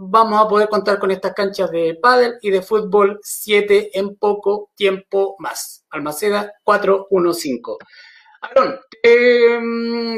[0.00, 4.70] vamos a poder contar con estas canchas de pádel y de fútbol 7 en poco
[4.76, 5.84] tiempo más.
[5.90, 7.78] Almaceda 415.
[8.40, 9.58] Aaron, eh,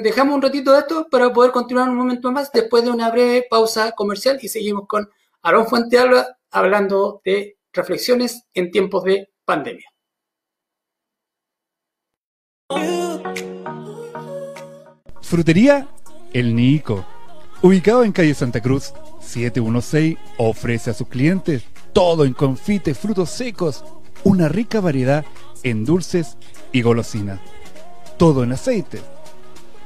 [0.03, 3.47] dejamos un ratito de esto para poder continuar un momento más después de una breve
[3.49, 5.09] pausa comercial y seguimos con
[5.43, 9.89] Aaron Fuentealba hablando de reflexiones en tiempos de pandemia.
[15.23, 15.89] Frutería
[16.35, 17.07] El Nico,
[17.63, 23.85] ubicado en calle Santa Cruz 716, ofrece a sus clientes todo en confites, frutos secos,
[24.25, 25.25] una rica variedad
[25.63, 26.37] en dulces
[26.73, 27.41] y golosinas.
[28.17, 29.01] Todo en aceite.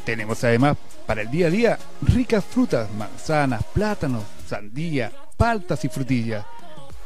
[0.04, 6.44] Tenemos además para el día a día ricas frutas, manzanas, plátanos, sandía, paltas y frutillas.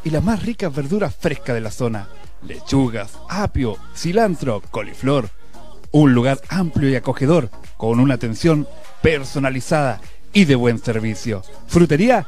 [0.05, 2.09] Y las más ricas verduras frescas de la zona.
[2.43, 5.31] Lechugas, apio, cilantro, coliflor.
[5.91, 8.67] Un lugar amplio y acogedor, con una atención
[9.03, 10.01] personalizada
[10.33, 11.43] y de buen servicio.
[11.67, 12.27] Frutería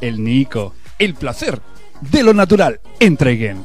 [0.00, 0.74] El Nico.
[0.98, 1.60] El placer
[2.00, 2.80] de lo natural.
[2.98, 3.64] Entreguen.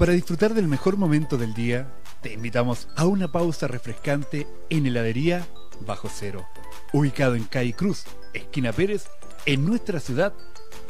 [0.00, 5.46] Para disfrutar del mejor momento del día, te invitamos a una pausa refrescante en heladería
[5.86, 6.46] Bajo Cero,
[6.92, 9.08] ubicado en Calle Cruz, esquina Pérez,
[9.44, 10.32] en nuestra ciudad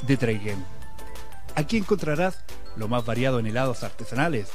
[0.06, 0.64] de Traiguén.
[1.54, 2.38] Aquí encontrarás
[2.76, 4.48] lo más variado en helados artesanales,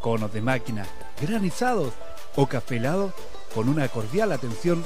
[0.00, 0.86] conos de máquina,
[1.20, 1.92] granizados
[2.36, 3.12] o café helado
[3.54, 4.84] con una cordial atención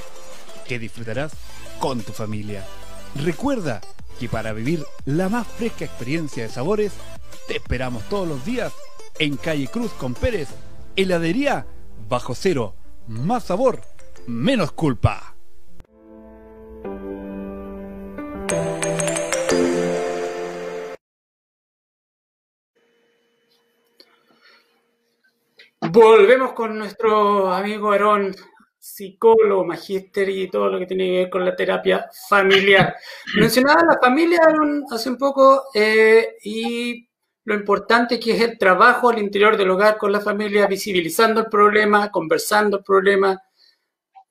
[0.67, 1.31] que disfrutarás
[1.79, 2.65] con tu familia.
[3.15, 3.81] Recuerda
[4.19, 6.93] que para vivir la más fresca experiencia de sabores,
[7.47, 8.73] te esperamos todos los días
[9.19, 10.49] en Calle Cruz con Pérez,
[10.95, 11.65] heladería
[12.09, 12.75] bajo cero,
[13.07, 13.81] más sabor,
[14.27, 15.36] menos culpa.
[25.91, 28.35] Volvemos con nuestro amigo Aarón,
[28.77, 32.95] psicólogo, magíster y todo lo que tiene que ver con la terapia familiar.
[33.39, 37.07] Mencionaba la familia Aaron, hace un poco eh, y
[37.45, 41.47] lo importante que es el trabajo al interior del hogar con la familia, visibilizando el
[41.47, 43.41] problema, conversando el problema,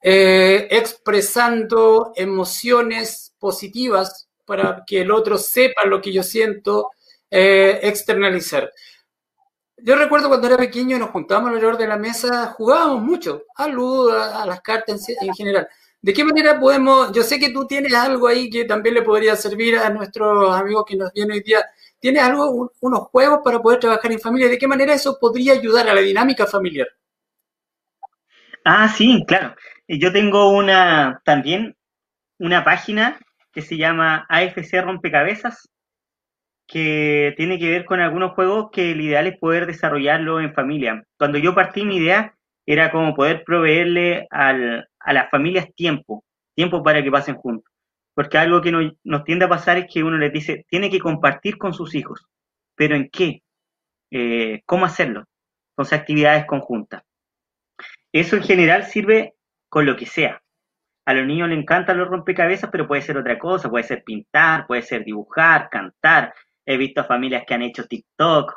[0.03, 6.91] eh, expresando emociones positivas para que el otro sepa lo que yo siento,
[7.31, 8.71] eh, externalizar.
[9.79, 13.69] Yo recuerdo cuando era pequeño y nos juntábamos alrededor de la mesa, jugábamos mucho, a
[13.69, 15.69] luz, a, las cartas en, en, general.
[16.01, 19.37] ¿De qué manera podemos, yo sé que tú tienes algo ahí que también le podría
[19.37, 21.65] servir a nuestros amigos que nos vienen hoy día,
[21.99, 25.53] tienes algo, un, unos juegos para poder trabajar en familia, ¿de qué manera eso podría
[25.53, 26.89] ayudar a la dinámica familiar?
[28.65, 29.55] Ah, sí, claro.
[29.89, 31.77] Yo tengo una, también,
[32.39, 33.19] una página
[33.53, 35.69] que se llama AFC Rompecabezas,
[36.67, 41.05] que tiene que ver con algunos juegos que el ideal es poder desarrollarlo en familia.
[41.19, 42.35] Cuando yo partí mi idea
[42.67, 46.25] era como poder proveerle al, a las familias tiempo,
[46.55, 47.73] tiempo para que pasen juntos.
[48.15, 50.99] Porque algo que nos, nos, tiende a pasar es que uno les dice, tiene que
[50.99, 52.27] compartir con sus hijos,
[52.75, 53.43] pero ¿en qué?
[54.11, 55.25] Eh, ¿Cómo hacerlo?
[55.75, 57.03] Con actividades conjuntas.
[58.13, 59.35] Eso en general sirve
[59.69, 60.43] con lo que sea.
[61.05, 64.67] A los niños les encantan los rompecabezas, pero puede ser otra cosa, puede ser pintar,
[64.67, 66.35] puede ser dibujar, cantar,
[66.67, 68.53] he visto familias que han hecho TikTok.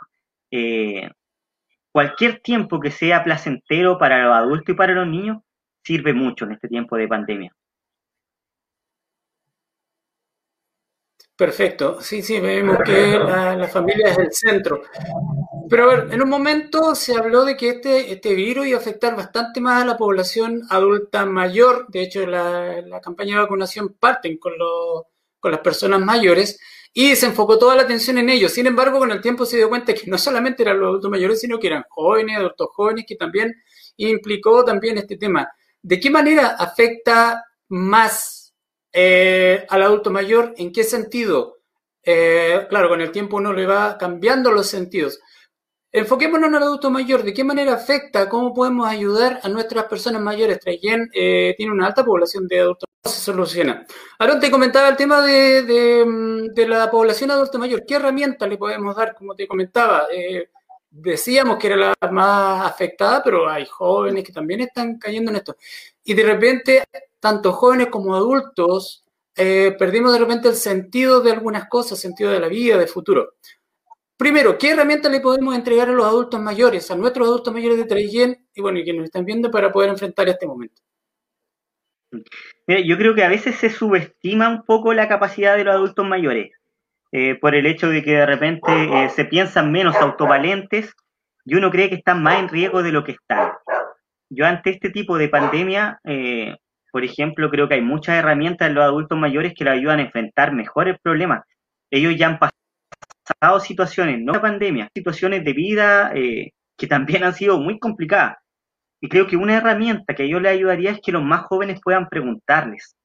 [0.52, 1.10] Eh,
[1.92, 5.38] cualquier tiempo que sea placentero para los adultos y para los niños
[5.84, 7.56] sirve mucho en este tiempo de pandemia.
[11.36, 14.82] Perfecto, sí, sí, vemos que la, la, familia es el centro.
[15.70, 18.82] Pero a ver, en un momento se habló de que este, este virus iba a
[18.82, 21.86] afectar bastante más a la población adulta mayor.
[21.88, 25.08] De hecho, la, la campaña de vacunación parten con, lo,
[25.40, 26.60] con las personas mayores
[26.94, 28.54] y se enfocó toda la atención en ellos.
[28.54, 31.40] Sin embargo, con el tiempo se dio cuenta que no solamente eran los adultos mayores,
[31.40, 33.54] sino que eran jóvenes, adultos jóvenes, que también
[33.98, 35.50] implicó también este tema.
[35.82, 38.54] ¿De qué manera afecta más
[38.92, 40.54] eh, al adulto mayor?
[40.58, 41.58] ¿En qué sentido?
[42.04, 45.20] Eh, claro, con el tiempo uno le va cambiando los sentidos.
[45.92, 47.24] Enfoquémonos en el adulto mayor.
[47.24, 48.30] ¿De qué manera afecta?
[48.30, 50.60] ¿Cómo podemos ayudar a nuestras personas mayores?
[50.60, 52.90] Trayen eh, tiene una alta población de adultos.
[53.02, 53.86] ¿Cómo se soluciona?
[54.18, 57.86] Ahora te comentaba el tema de, la población adulta mayor.
[57.86, 59.16] ¿Qué herramientas le podemos dar?
[59.16, 60.50] Como te comentaba, eh,
[60.90, 65.56] decíamos que era la más afectada, pero hay jóvenes que también están cayendo en esto.
[66.04, 66.84] Y de repente,
[67.20, 69.04] tanto jóvenes como adultos,
[69.36, 73.36] eh, perdimos de repente el sentido de algunas cosas, sentido de la vida, de futuro.
[74.20, 77.86] Primero, ¿qué herramientas le podemos entregar a los adultos mayores, a nuestros adultos mayores de
[77.86, 80.82] Traillén y bueno, y que nos están viendo para poder enfrentar este momento?
[82.68, 86.06] Mira, yo creo que a veces se subestima un poco la capacidad de los adultos
[86.06, 86.52] mayores,
[87.14, 90.94] eh, por el hecho de que de repente eh, se piensan menos autovalentes
[91.46, 93.54] y uno cree que están más en riesgo de lo que están.
[94.30, 96.58] Yo ante este tipo de pandemia, eh,
[96.92, 100.04] por ejemplo, creo que hay muchas herramientas en los adultos mayores que lo ayudan a
[100.04, 101.46] enfrentar mejor el problema.
[101.90, 102.59] Ellos ya han pasado
[103.62, 108.38] situaciones, no la pandemia, situaciones de vida eh, que también han sido muy complicadas.
[109.02, 112.10] Y creo que una herramienta que yo le ayudaría es que los más jóvenes puedan
[112.10, 112.96] preguntarles,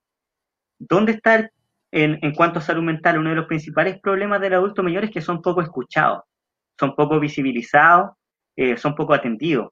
[0.79, 1.51] ¿dónde está
[1.93, 5.11] en, en, cuanto a salud mental uno de los principales problemas del adulto mayor es
[5.11, 6.25] que son poco escuchados,
[6.79, 8.17] son poco visibilizados,
[8.57, 9.69] eh, son poco atendidos?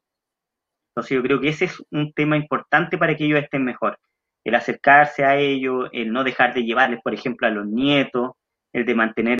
[0.90, 3.98] Entonces yo creo que ese es un tema importante para que ellos estén mejor.
[4.44, 8.32] El acercarse a ellos, el no dejar de llevarles, por ejemplo, a los nietos,
[8.72, 9.38] el de mantener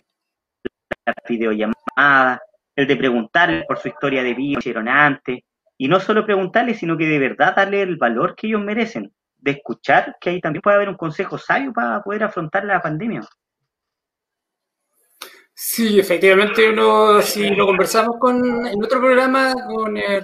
[1.04, 2.42] la videollamada,
[2.76, 5.40] el de preguntarle por su historia de vida, hicieron antes,
[5.76, 9.50] y no solo preguntarle, sino que de verdad darle el valor que ellos merecen, de
[9.52, 13.22] escuchar que ahí también puede haber un consejo sabio para poder afrontar la pandemia.
[15.54, 20.22] Sí, efectivamente, uno, si lo conversamos con, en otro programa con, eh,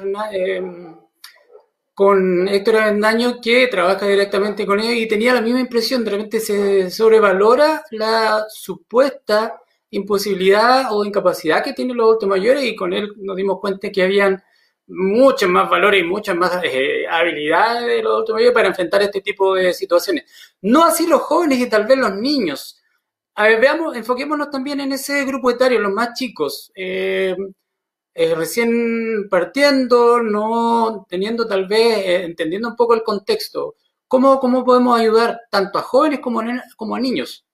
[1.95, 6.41] con Héctor Avendaño, que trabaja directamente con ellos, y tenía la misma impresión, de repente
[6.41, 13.13] se sobrevalora la supuesta imposibilidad o incapacidad que tienen los adultos mayores y con él
[13.17, 14.43] nos dimos cuenta que habían
[14.89, 19.21] muchos más valores y muchas más eh, habilidades de los adultos mayores para enfrentar este
[19.21, 20.25] tipo de situaciones.
[20.63, 22.81] No así los jóvenes y tal vez los niños.
[23.35, 26.73] A ver, veamos, enfoquémonos también en ese grupo etario, los más chicos.
[26.75, 27.37] Eh,
[28.15, 33.77] eh, recién partiendo, no teniendo tal vez, entendiendo un poco el contexto.
[34.09, 36.41] ¿Cómo, ¿Cómo podemos ayudar tanto a jóvenes como
[36.77, 37.48] como a niños?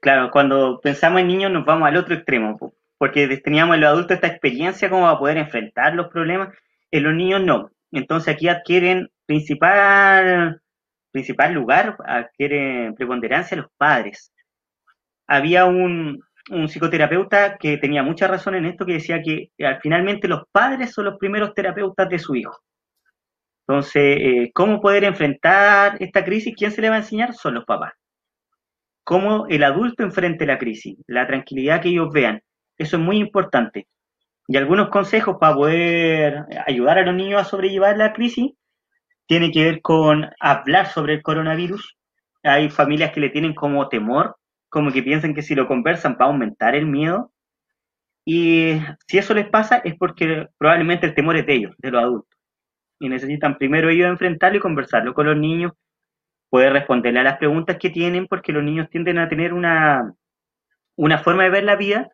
[0.00, 4.16] Claro, cuando pensamos en niños nos vamos al otro extremo, porque teníamos en los adultos
[4.16, 6.56] esta experiencia como a poder enfrentar los problemas,
[6.90, 7.70] en los niños no.
[7.92, 10.60] Entonces aquí adquieren principal,
[11.12, 14.32] principal lugar, adquieren preponderancia los padres.
[15.28, 16.22] Había un,
[16.68, 21.04] psicoterapeuta que tenía mucha razón en esto, que decía que eh, finalmente los padres son
[21.06, 22.58] los primeros terapeutas de su hijo.
[23.68, 26.54] Entonces, eh, ¿cómo poder enfrentar esta crisis?
[26.56, 27.34] ¿Quién se le va a enseñar?
[27.34, 27.99] Son los papás
[29.04, 32.42] cómo el adulto enfrente la crisis, la tranquilidad que ellos vean.
[32.78, 33.88] Eso es muy importante.
[34.48, 38.52] Y algunos consejos para poder ayudar a los niños a sobrellevar la crisis
[39.26, 41.96] tiene que ver con hablar sobre el coronavirus.
[42.42, 44.36] Hay familias que le tienen como temor,
[44.68, 47.32] como que piensan que si lo conversan va a aumentar el miedo.
[48.24, 48.72] Y
[49.06, 52.38] si eso les pasa es porque probablemente el temor es de ellos, de los adultos.
[52.98, 55.72] Y necesitan primero ellos enfrentarlo y conversarlo con los niños
[56.50, 60.12] poder responderle a las preguntas que tienen, porque los niños tienden a tener una,
[60.96, 62.08] una forma de ver la vida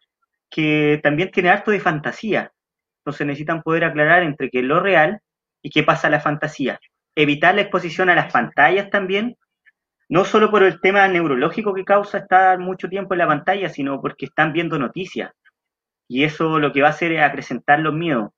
[0.51, 2.53] que también tiene harto de fantasía.
[3.01, 5.21] Entonces necesitan poder aclarar entre qué es lo real
[5.63, 6.79] y qué pasa a la fantasía.
[7.15, 9.37] Evitar la exposición a las pantallas también,
[10.09, 14.01] no solo por el tema neurológico que causa estar mucho tiempo en la pantalla, sino
[14.01, 15.33] porque están viendo noticias.
[16.09, 18.31] Y eso lo que va a hacer es acrecentar los miedos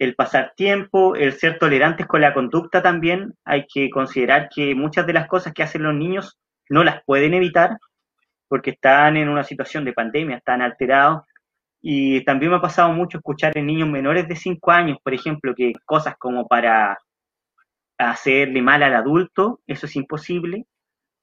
[0.00, 3.34] el pasar tiempo, el ser tolerantes con la conducta también.
[3.44, 6.38] Hay que considerar que muchas de las cosas que hacen los niños
[6.70, 7.76] no las pueden evitar
[8.48, 11.22] porque están en una situación de pandemia, están alterados.
[11.82, 15.54] Y también me ha pasado mucho escuchar en niños menores de 5 años, por ejemplo,
[15.54, 16.98] que cosas como para
[17.98, 20.64] hacerle mal al adulto, eso es imposible,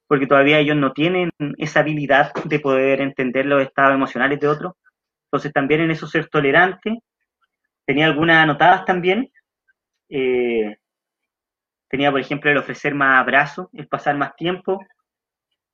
[0.07, 4.73] porque todavía ellos no tienen esa habilidad de poder entender los estados emocionales de otros.
[5.25, 7.01] Entonces también en eso ser tolerante
[7.87, 9.31] Tenía algunas anotadas también.
[10.09, 10.75] Eh,
[11.87, 14.85] tenía, por ejemplo, el ofrecer más abrazos, el pasar más tiempo,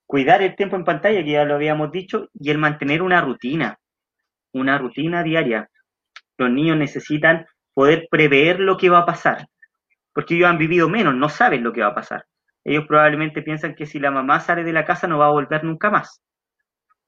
[0.05, 3.80] cuidar el tiempo en pantalla, que ya lo habíamos dicho, y el mantener una rutina,
[4.53, 5.72] una rutina diaria.
[6.38, 9.47] Los niños necesitan poder prever lo que va a pasar,
[10.14, 12.26] porque ellos han vivido menos, no saben lo que va a pasar.
[12.64, 15.64] Ellos probablemente piensan que si la mamá sale de la casa no va a volver
[15.64, 16.22] nunca más.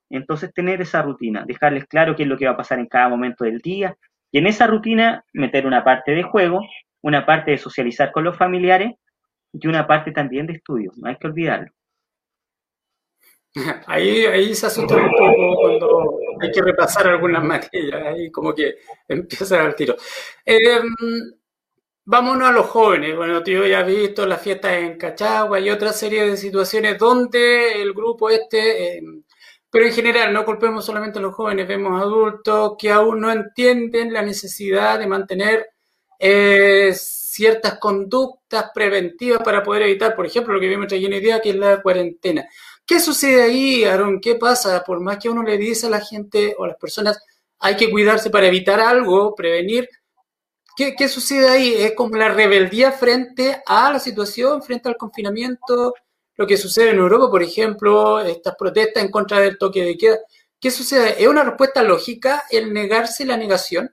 [0.09, 3.07] Entonces tener esa rutina, dejarles claro qué es lo que va a pasar en cada
[3.07, 3.95] momento del día,
[4.35, 6.59] y en esa rutina meter una parte de juego,
[7.01, 8.91] una parte de socializar con los familiares
[9.53, 11.71] y una parte también de estudio, no hay que olvidarlo.
[13.87, 18.75] Ahí, ahí se asusta un poco cuando hay que repasar algunas materias, ahí como que
[19.07, 19.95] empieza al tiro.
[20.45, 20.81] Eh,
[22.03, 23.15] vámonos a los jóvenes.
[23.15, 27.81] Bueno, tío, ya has visto las fiestas en Cachagua y otra serie de situaciones donde
[27.81, 29.01] el grupo este, eh,
[29.75, 34.13] pero en general, no culpemos solamente a los jóvenes, vemos adultos que aún no entienden
[34.13, 35.67] la necesidad de mantener
[36.17, 41.41] eh, ciertas conductas preventivas para poder evitar, por ejemplo, lo que vimos hoy en día,
[41.41, 42.47] que es la cuarentena.
[42.85, 44.21] ¿Qué sucede ahí, Aaron?
[44.21, 44.81] ¿Qué pasa?
[44.81, 47.21] Por más que uno le dice a la gente o a las personas,
[47.59, 49.89] hay que cuidarse para evitar algo, prevenir.
[50.77, 51.73] ¿Qué, qué sucede ahí?
[51.77, 55.95] Es como la rebeldía frente a la situación, frente al confinamiento,
[56.37, 60.17] lo que sucede en Europa, por ejemplo, estas protestas en contra del toque de queda.
[60.59, 61.21] ¿Qué sucede?
[61.21, 63.91] ¿Es una respuesta lógica el negarse la negación?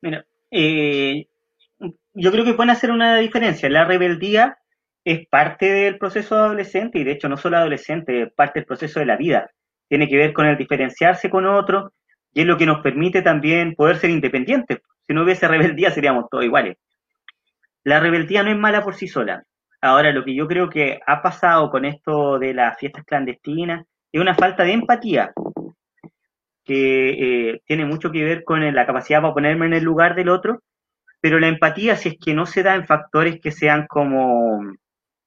[0.00, 1.26] Mira, eh,
[2.14, 3.68] yo creo que pueden hacer una diferencia.
[3.68, 4.58] La rebeldía
[5.04, 9.00] es parte del proceso adolescente y de hecho no solo adolescente, es parte del proceso
[9.00, 9.50] de la vida.
[9.88, 11.92] Tiene que ver con el diferenciarse con otro
[12.32, 14.78] y es lo que nos permite también poder ser independientes.
[15.06, 16.76] Si no hubiese rebeldía seríamos todos iguales.
[17.84, 19.44] La rebeldía no es mala por sí sola.
[19.82, 24.20] Ahora, lo que yo creo que ha pasado con esto de las fiestas clandestinas es
[24.20, 25.32] una falta de empatía
[26.64, 30.28] que eh, tiene mucho que ver con la capacidad para ponerme en el lugar del
[30.28, 30.62] otro,
[31.20, 34.60] pero la empatía si es que no se da en factores que sean como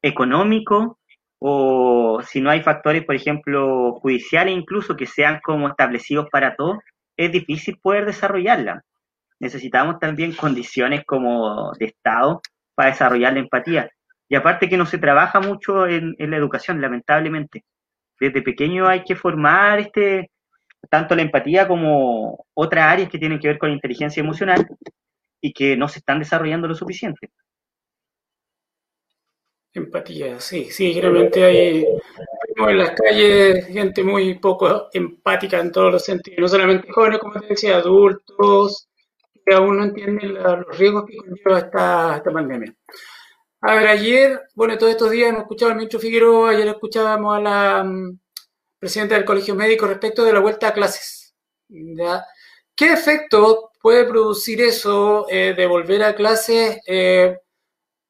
[0.01, 0.99] económico
[1.39, 6.77] o si no hay factores, por ejemplo, judiciales incluso que sean como establecidos para todos,
[7.17, 8.83] es difícil poder desarrollarla.
[9.39, 12.41] Necesitamos también condiciones como de Estado
[12.73, 13.89] para desarrollar la empatía.
[14.27, 17.63] Y aparte que no se trabaja mucho en, la educación, lamentablemente.
[18.19, 20.31] Desde pequeño hay que formar este
[20.89, 24.67] tanto la empatía como otras áreas que tienen que ver con la inteligencia emocional
[25.41, 27.29] y que no se están desarrollando lo suficiente.
[29.73, 31.85] Empatía, sí, sí, realmente hay
[32.57, 37.41] en las calles gente muy poco empática en todos los sentidos, no solamente jóvenes, como
[37.41, 38.87] te decía, adultos,
[39.45, 42.73] que aún no entienden los riesgos que conlleva esta, esta pandemia.
[43.67, 47.39] A ver, ayer, bueno, todos estos días hemos escuchado al ministro Figueroa, ayer escuchábamos a
[47.39, 48.15] la um,
[48.77, 51.33] presidenta del Colegio Médico respecto de la vuelta a clases.
[52.75, 57.39] ¿Qué efecto puede producir eso eh, de volver a clases eh,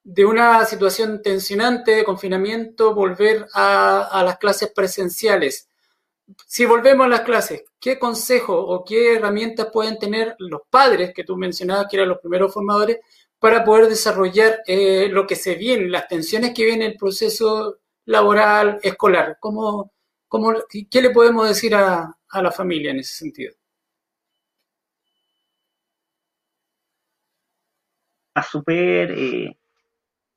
[0.03, 5.69] de una situación tensionante de confinamiento, volver a, las clases presenciales.
[6.45, 11.23] Si volvemos a las clases, ¿qué consejo o qué herramientas pueden tener los padres que
[11.23, 12.97] tú mencionabas, que eran los primeros formadores,
[13.39, 18.79] para poder desarrollar eh, lo que se viene, las tensiones que viene el proceso laboral,
[18.83, 19.37] escolar?
[19.39, 19.91] ¿Cómo,
[20.27, 20.53] cómo,
[20.89, 23.53] ¿Qué le podemos decir a, a la familia en ese sentido?
[28.35, 29.57] A super eh,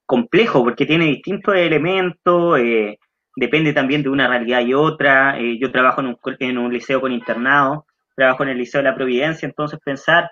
[0.07, 2.99] complejo porque tiene distintos elementos, eh,
[3.37, 5.39] depende también de una realidad y otra.
[5.39, 7.87] Eh, yo trabajo en un, en un liceo con internado,
[8.17, 10.31] trabajo en el Liceo de la Providencia, entonces pensar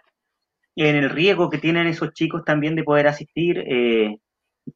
[0.77, 4.19] en el riesgo que tienen esos chicos también de poder asistir eh,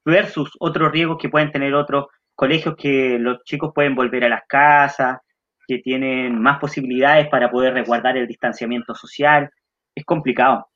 [0.04, 4.42] versus otros riesgos que pueden tener otros colegios que los chicos pueden volver a las
[4.48, 5.18] casas,
[5.66, 9.50] que tienen más posibilidades para poder resguardar el distanciamiento social.
[9.94, 10.66] Es complicado.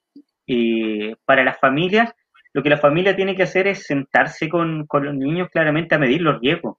[0.46, 2.12] Y para las familias,
[2.52, 6.20] lo que la familia tiene que hacer es sentarse con, los niños claramente a medir
[6.20, 6.76] los riesgos,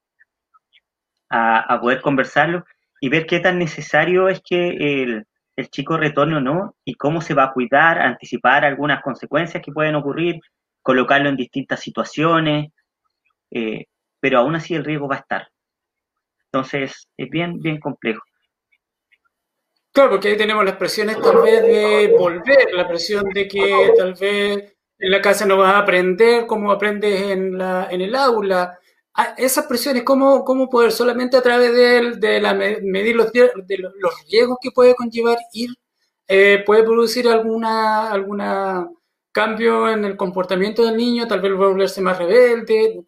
[1.30, 2.64] a, poder conversarlo
[3.02, 5.26] y ver qué tan necesario es que el,
[5.70, 9.96] chico retorne o no y cómo se va a cuidar, anticipar algunas consecuencias que pueden
[9.96, 10.40] ocurrir,
[10.82, 12.72] colocarlo en distintas situaciones,
[13.52, 13.86] eh,
[14.20, 15.48] pero aún así el riesgo va a estar.
[16.46, 18.22] Entonces es bien, bien complejo.
[19.92, 24.14] Claro, porque ahí tenemos las presiones tal vez de volver, la presión de que tal
[24.14, 28.78] vez en la casa no vas a aprender como aprendes en, la, en el aula.
[29.38, 34.26] Esas presiones, ¿cómo, cómo poder solamente a través de, de la, medir los, de los
[34.30, 35.70] riesgos que puede conllevar ir,
[36.28, 38.90] eh, puede producir alguna, alguna
[39.32, 43.04] cambio en el comportamiento del niño, tal vez volverse más rebelde?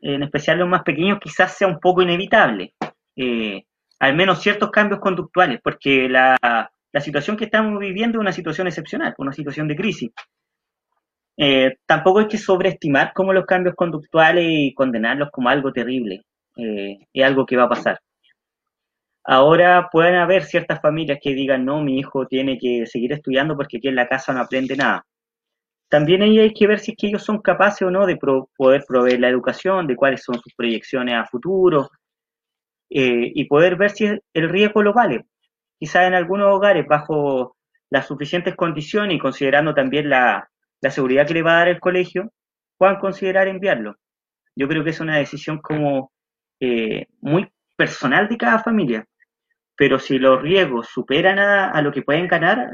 [0.00, 2.74] En especial los más pequeños quizás sea un poco inevitable.
[3.16, 3.64] Eh,
[4.00, 6.36] al menos ciertos cambios conductuales, porque la,
[7.00, 10.12] situación que estamos viviendo es una situación excepcional, una situación de crisis.
[11.36, 16.22] Eh, tampoco hay que sobreestimar como los cambios conductuales y condenarlos como algo terrible.
[16.56, 17.98] Eh, es algo que va a pasar.
[19.24, 23.78] Ahora pueden haber ciertas familias que digan, no, mi hijo tiene que seguir estudiando porque
[23.78, 25.04] aquí en la casa no aprende nada.
[25.88, 29.20] También hay que ver si es que ellos son capaces o no de poder proveer
[29.20, 31.88] la educación, de cuáles son sus proyecciones a futuro,
[32.90, 35.26] eh, y poder ver si el riesgo lo vale.
[35.78, 37.56] Quizá en algunos hogares, bajo
[37.90, 40.48] las suficientes condiciones y considerando también la,
[40.90, 42.32] seguridad que le va a dar el colegio,
[42.76, 43.96] puedan considerar enviarlo.
[44.56, 46.12] Yo creo que es una decisión como
[46.60, 49.06] eh, muy personal de cada familia,
[49.76, 52.72] pero si los riesgos superan a, lo que pueden ganar,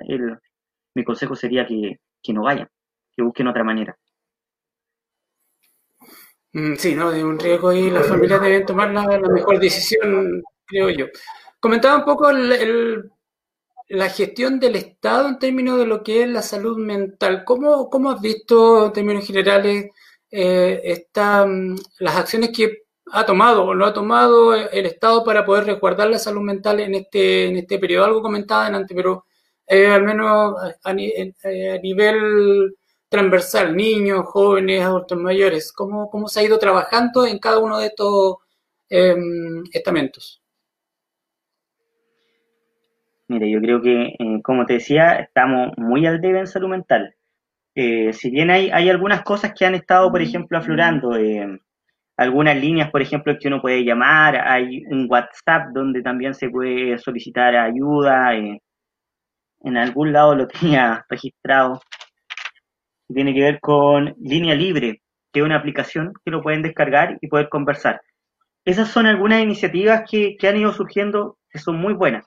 [0.94, 1.98] mi consejo sería que,
[2.32, 2.68] no vayan,
[3.12, 3.96] que busquen otra manera.
[6.52, 10.90] Mm, sí, no, de un riesgo y las familias deben tomar la, mejor decisión, creo
[10.90, 11.06] yo.
[11.60, 12.30] Comentaba un poco
[13.90, 17.44] la gestión del Estado en términos de lo que es la salud mental.
[17.44, 19.90] ¿Cómo, cómo has visto en términos generales
[20.30, 25.64] eh, mm, las acciones que ha tomado o no ha tomado el Estado para poder
[25.66, 28.04] resguardar la salud mental en este, en este periodo.
[28.04, 29.26] Algo comentaba antes, pero
[29.66, 32.76] eh, al menos a, eh, a, nivel
[33.08, 37.86] transversal, niños, jóvenes, adultos mayores, ¿cómo, cómo se ha ido trabajando en cada uno de
[37.86, 38.36] estos
[38.88, 40.39] em, estamentos?
[43.30, 47.14] Mire, yo creo que, eh, como te decía, estamos muy al debe en salud mental.
[47.74, 51.16] si bien hay, hay algunas cosas que han estado, por ejemplo, aflorando,
[52.20, 56.98] algunas líneas, por ejemplo, que uno puede llamar, hay un WhatsApp donde también se puede
[56.98, 58.60] solicitar ayuda, eh,
[59.62, 61.80] en algún lado lo tenía registrado,
[63.08, 65.00] tiene que ver con Línea Libre,
[65.32, 68.02] que es una aplicación que lo pueden descargar y poder conversar.
[68.66, 72.26] Esas son algunas iniciativas que, que han ido surgiendo que son muy buenas,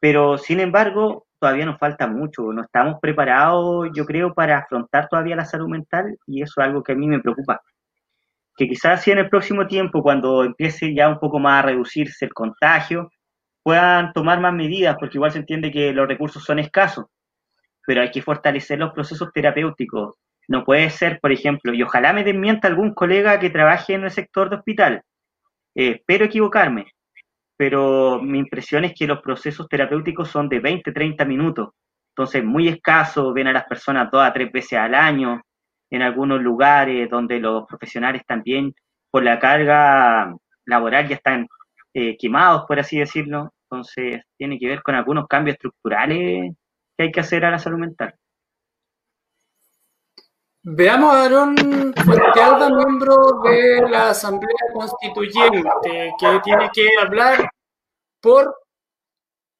[0.00, 5.36] pero sin embargo todavía nos falta mucho, no estamos preparados, yo creo, para afrontar todavía
[5.36, 7.60] la salud mental y eso es algo que a mí me preocupa.
[8.56, 12.26] Que quizás si en el próximo tiempo, cuando empiece ya un poco más a reducirse
[12.26, 13.10] el contagio,
[13.62, 17.06] puedan tomar más medidas, porque igual se entiende que los recursos son escasos,
[17.86, 20.16] pero hay que fortalecer los procesos terapéuticos.
[20.48, 24.10] No puede ser, por ejemplo, y ojalá me desmienta algún colega que trabaje en el
[24.10, 25.02] sector de hospital,
[25.74, 26.86] eh, espero equivocarme,
[27.60, 31.68] pero mi impresión es que los procesos terapéuticos son de 20, 30 minutos,
[32.08, 35.42] entonces muy escaso, ven a las personas dos a tres veces al año,
[35.90, 38.72] en algunos lugares donde los profesionales también
[39.10, 40.34] por la carga
[40.64, 41.46] laboral ya están
[41.92, 43.52] eh, quemados, por así decirlo.
[43.70, 46.54] Entonces, tiene que ver con algunos cambios estructurales
[46.96, 48.14] que hay que hacer a la salud mental.
[50.62, 51.56] Veamos a Aarón
[52.04, 55.62] Fuentealba, miembro de la Asamblea Constituyente,
[56.18, 57.50] que tiene que hablar
[58.20, 58.54] por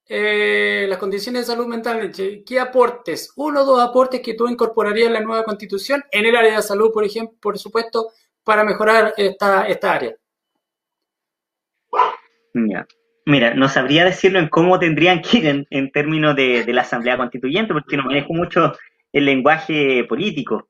[0.07, 2.13] eh, las condiciones de salud mental,
[2.45, 6.37] ¿qué aportes, uno o dos aportes que tú incorporarías en la nueva constitución en el
[6.37, 8.09] área de salud, por ejemplo, por supuesto,
[8.45, 10.15] para mejorar esta, esta área?
[13.25, 17.73] Mira, no sabría decirlo en cómo tendrían que ir en, términos de, la Asamblea Constituyente,
[17.73, 18.75] porque no manejo mucho
[19.13, 20.67] el lenguaje político,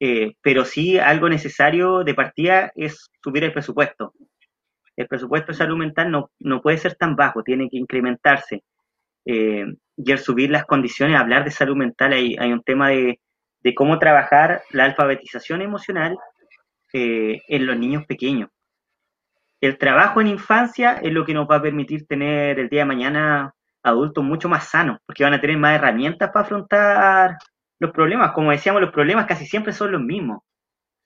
[0.00, 4.12] eh, pero sí algo necesario de partida es subir el presupuesto.
[4.96, 8.62] El presupuesto de salud mental no, no puede ser tan bajo, tiene que incrementarse.
[9.24, 13.20] Eh, y al subir las condiciones, hablar de salud mental, hay, hay un tema de,
[13.76, 16.16] cómo trabajar la alfabetización emocional
[16.94, 18.48] eh, en los niños pequeños.
[19.60, 22.86] El trabajo en infancia es lo que nos va a permitir tener el día de
[22.86, 27.36] mañana adultos mucho más sanos, porque van a tener más herramientas para afrontar
[27.78, 28.32] los problemas.
[28.32, 30.42] Como decíamos, los problemas casi siempre son los mismos,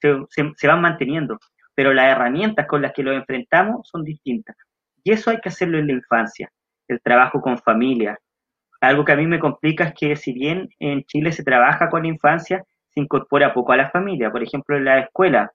[0.00, 1.38] se van manteniendo,
[1.74, 4.56] pero las herramientas con las que los enfrentamos son distintas.
[5.04, 6.50] Y eso hay que hacerlo en la infancia
[6.88, 8.18] el trabajo con familia.
[8.80, 12.02] Algo que a mí me complica es que si bien en Chile se trabaja con
[12.02, 14.30] la infancia, se incorpora poco a la familia.
[14.30, 15.52] Por ejemplo, en la escuela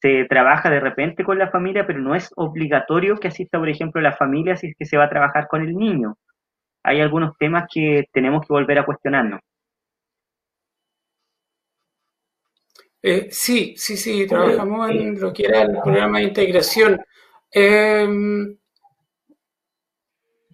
[0.00, 4.00] se trabaja de repente con la familia, pero no es obligatorio que asista, por ejemplo,
[4.00, 6.16] la familia si es que se va a trabajar con el niño.
[6.82, 9.40] Hay algunos temas que tenemos que volver a cuestionarnos.
[13.02, 17.00] Eh, sí, sí, sí, trabajamos en lo que era el programa de integración.
[17.52, 18.08] Eh,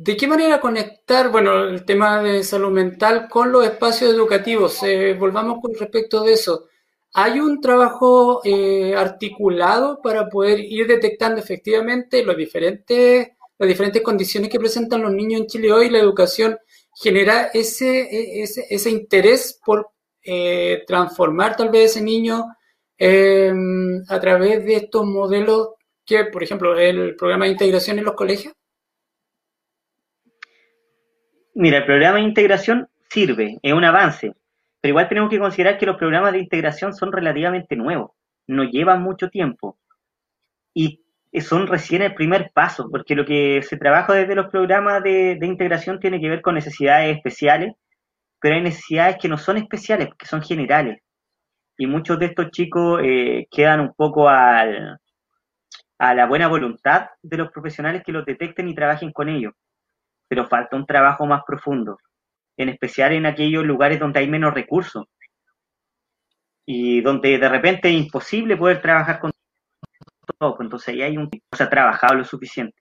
[0.01, 4.81] ¿De qué manera conectar, bueno, el tema de salud mental con los espacios educativos?
[4.85, 6.67] Eh, volvamos con respecto de eso.
[7.15, 13.29] ¿Hay un trabajo eh, articulado para poder ir detectando efectivamente los diferentes,
[13.59, 15.91] las diferentes condiciones que presentan los niños en Chile hoy?
[15.91, 16.57] La educación
[16.95, 19.91] genera ese, e, ese, ese interés por
[20.31, 22.45] eh, transformar tal vez ese niño
[22.99, 25.71] em, a través de estos modelos
[26.05, 28.53] que, por ejemplo, el programa de integración en los colegios.
[31.55, 34.33] Mira, el programa de integración sirve, es un avance,
[34.81, 38.11] pero igual tenemos que considerar que los programas de integración son relativamente nuevos,
[38.47, 39.79] no llevan mucho tiempo
[40.75, 41.01] y
[41.41, 46.01] son recién el primer paso, porque lo que se trabaja desde los programas de, integración
[46.01, 47.75] tiene que ver con necesidades especiales,
[48.41, 50.99] pero hay necesidades que no son especiales, que son generales.
[51.79, 54.99] Y muchos de estos chicos eh, quedan un poco al,
[55.99, 59.55] a la buena voluntad de los profesionales que los detecten y trabajen con ellos
[60.29, 61.99] pero falta un trabajo más profundo,
[62.57, 65.07] en especial en aquellos lugares donde hay menos recursos.
[66.67, 69.31] y donde de repente es imposible poder trabajar con
[70.39, 72.77] todo, entonces ahí hay un no se trabajado lo suficiente.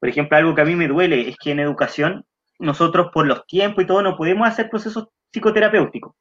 [0.00, 2.24] Por ejemplo, algo que a mí me duele es que en educación
[2.58, 6.14] nosotros por los tiempos y todo no podemos hacer procesos psicoterapéuticos.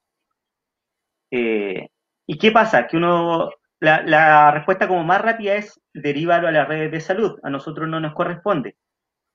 [1.31, 1.89] Eh,
[2.25, 2.87] ¿Y qué pasa?
[2.87, 7.39] Que uno, la, la, respuesta como más rápida es derivarlo a las redes de salud.
[7.43, 8.75] A nosotros no nos corresponde.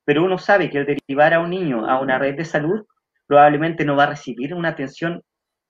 [0.05, 2.84] Pero uno sabe que al derivar a un niño a una red de salud,
[3.26, 5.22] probablemente no va a recibir una atención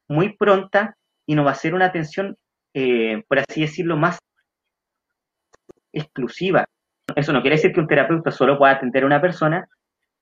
[0.08, 2.36] muy pronta y no va a ser una atención,
[2.74, 4.18] eh, por así decirlo, más
[5.92, 6.64] exclusiva.
[7.14, 9.68] Eso no quiere decir que un terapeuta solo pueda atender a una persona,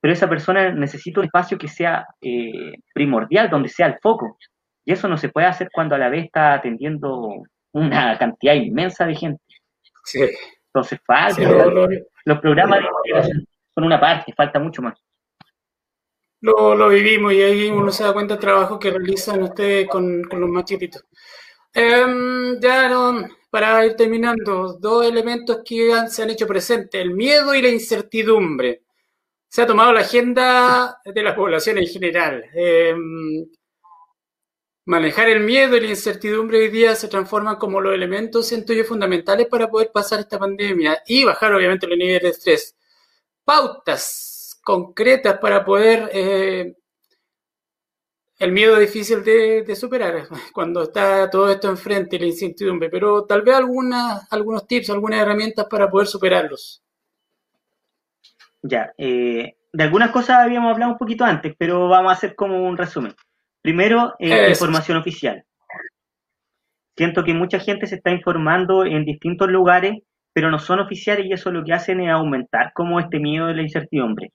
[0.00, 4.38] pero esa persona necesita un espacio que sea eh, primordial, donde sea el foco.
[4.84, 7.42] Y eso no se puede hacer cuando a la vez está atendiendo
[7.72, 9.42] una cantidad inmensa de gente.
[10.04, 10.28] Sí.
[10.66, 11.34] Entonces falta.
[11.34, 11.88] Sí, lo, lo,
[12.24, 14.98] los programas de integración son una parte, falta mucho más.
[16.42, 20.22] Lo, lo, vivimos y ahí uno se da cuenta del trabajo que realizan ustedes con,
[20.24, 21.04] con los más chiquitos.
[21.74, 27.10] Eh, ya no, para ir terminando, dos elementos que han, se han hecho presentes, el
[27.10, 28.82] miedo y la incertidumbre.
[29.50, 32.44] Se ha tomado la agenda de la población en general.
[32.54, 32.94] Eh,
[34.86, 39.48] manejar el miedo y la incertidumbre hoy día se transforman como los elementos, siento fundamentales
[39.48, 42.76] para poder pasar esta pandemia y bajar obviamente los niveles de estrés.
[43.44, 46.74] Pautas concretas para poder eh,
[48.38, 53.24] el miedo es difícil de, de, superar cuando está todo esto enfrente la incertidumbre, pero
[53.24, 56.82] tal vez alguna, algunos tips, algunas herramientas para poder superarlos.
[58.62, 62.66] Ya, eh, de algunas cosas habíamos hablado un poquito antes, pero vamos a hacer como
[62.66, 63.14] un resumen.
[63.62, 65.44] Primero, eh, información oficial.
[66.96, 69.98] Siento que mucha gente se está informando en distintos lugares,
[70.32, 73.54] pero no son oficiales y eso lo que hacen es aumentar como este miedo de
[73.54, 74.32] la incertidumbre.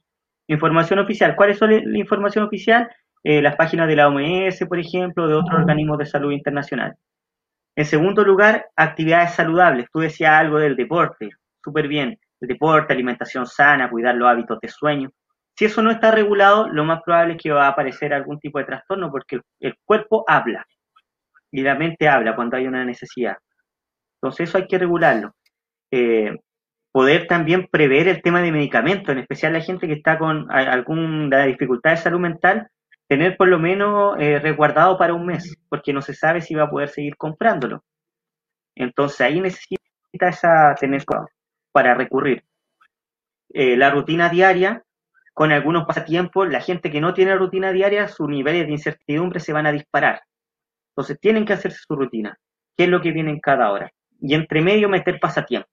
[0.48, 1.36] Información oficial.
[1.36, 2.90] ¿Cuál es la información oficial?
[3.24, 6.96] Eh, las páginas de la OMS, por ejemplo, de otros organismos de salud internacional.
[7.76, 9.88] En segundo lugar, actividades saludables.
[9.92, 11.30] Tú decías algo del deporte,
[11.64, 12.20] súper bien.
[12.40, 15.12] Deporte, alimentación sana, cuidar los hábitos de sueño.
[15.58, 18.60] Si eso no está regulado, lo más probable es que va a aparecer algún tipo
[18.60, 20.66] de trastorno porque el, cuerpo habla
[21.50, 23.38] y la mente habla cuando hay una necesidad.
[24.22, 25.34] Entonces eso hay que regularlo.
[25.92, 26.36] Eh,
[26.92, 31.46] poder también prever el tema de medicamentos, en especial la gente que está con alguna
[31.46, 32.68] dificultad de salud mental,
[33.08, 36.64] tener por lo menos eh, resguardado para un mes, porque no se sabe si va
[36.64, 37.84] a poder seguir comprándolo.
[38.76, 41.04] Entonces ahí necesita esa tener
[41.76, 42.46] para recurrir.
[43.50, 44.86] Eh, la rutina diaria,
[45.34, 49.52] con algunos pasatiempos, la gente que no tiene rutina diaria, sus niveles de incertidumbre se
[49.52, 50.22] van a disparar.
[50.92, 52.40] Entonces tienen que hacerse su rutina.
[52.78, 53.92] ¿Qué es lo que viene en cada hora?
[54.22, 55.68] Y entre medio meter pasatiempo.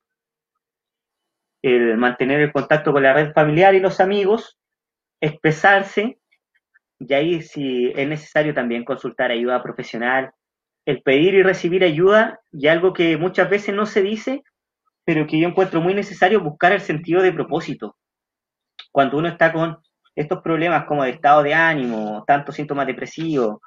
[1.63, 4.59] El mantener el contacto con la red familiar y los amigos,
[5.21, 6.19] expresarse,
[6.99, 10.33] y ahí si es necesario también consultar ayuda profesional,
[10.85, 14.43] el pedir y recibir ayuda, y algo que muchas veces no se dice,
[15.05, 17.97] pero que yo encuentro muy necesario, buscar el sentido de propósito.
[18.91, 19.79] Cuando uno está con
[20.15, 23.59] estos problemas como de estado de ánimo, tantos síntomas depresivos,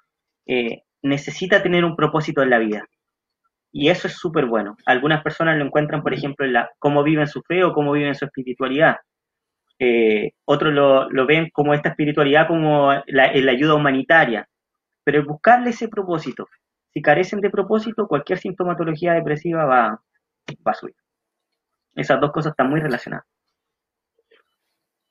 [0.45, 2.86] eh, necesita tener un propósito en la vida.
[3.71, 4.77] Y eso es súper bueno.
[4.86, 8.15] Algunas personas lo encuentran, por ejemplo, en la, cómo viven su fe o cómo viven
[8.15, 8.97] su espiritualidad.
[9.79, 14.47] Eh, otros lo, ven como esta espiritualidad como la, ayuda humanitaria,
[15.03, 16.47] pero buscarle ese propósito.
[16.93, 20.01] Si carecen de propósito, cualquier sintomatología depresiva va,
[20.65, 20.95] va a subir.
[21.96, 23.26] Esas dos cosas están muy relacionadas.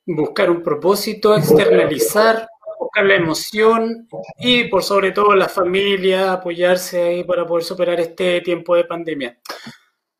[0.05, 2.47] Buscar un propósito, externalizar,
[2.79, 4.07] buscar la emoción
[4.37, 9.39] y por sobre todo la familia, apoyarse ahí para poder superar este tiempo de pandemia.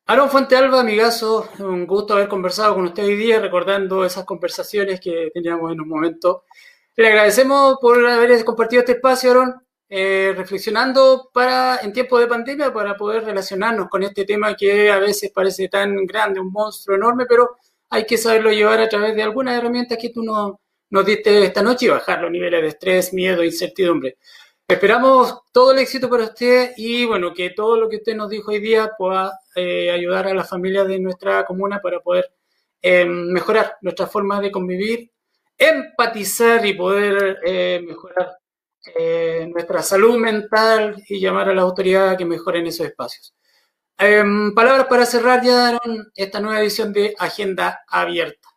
[0.06, 5.00] Aaron Fuente Alba, amigazo, un gusto haber conversado con usted hoy día, recordando esas conversaciones
[5.00, 6.44] que teníamos en un momento.
[6.96, 12.72] Le agradecemos por haber compartido este espacio, Aaron, eh, reflexionando para en tiempo de pandemia
[12.72, 17.26] para poder relacionarnos con este tema que a veces parece tan grande, un monstruo enorme,
[17.28, 17.56] pero
[17.90, 20.54] hay que saberlo llevar a través de algunas herramientas que tú nos,
[20.90, 24.18] nos diste esta noche y bajar los niveles de estrés, miedo, incertidumbre.
[24.68, 28.50] Esperamos todo el éxito para usted y bueno, que todo lo que usted nos dijo
[28.50, 32.32] hoy día pueda eh, ayudar a las familias de nuestra comuna para poder
[32.82, 35.12] eh, mejorar nuestra forma de convivir,
[35.56, 38.38] empatizar y poder eh, mejorar
[38.98, 43.34] eh, nuestra salud mental y llamar a las autoridades a que mejoren esos espacios.
[43.98, 45.78] Em, palabras para cerrar ya,
[46.14, 48.48] esta nueva edición de Agenda Abierta.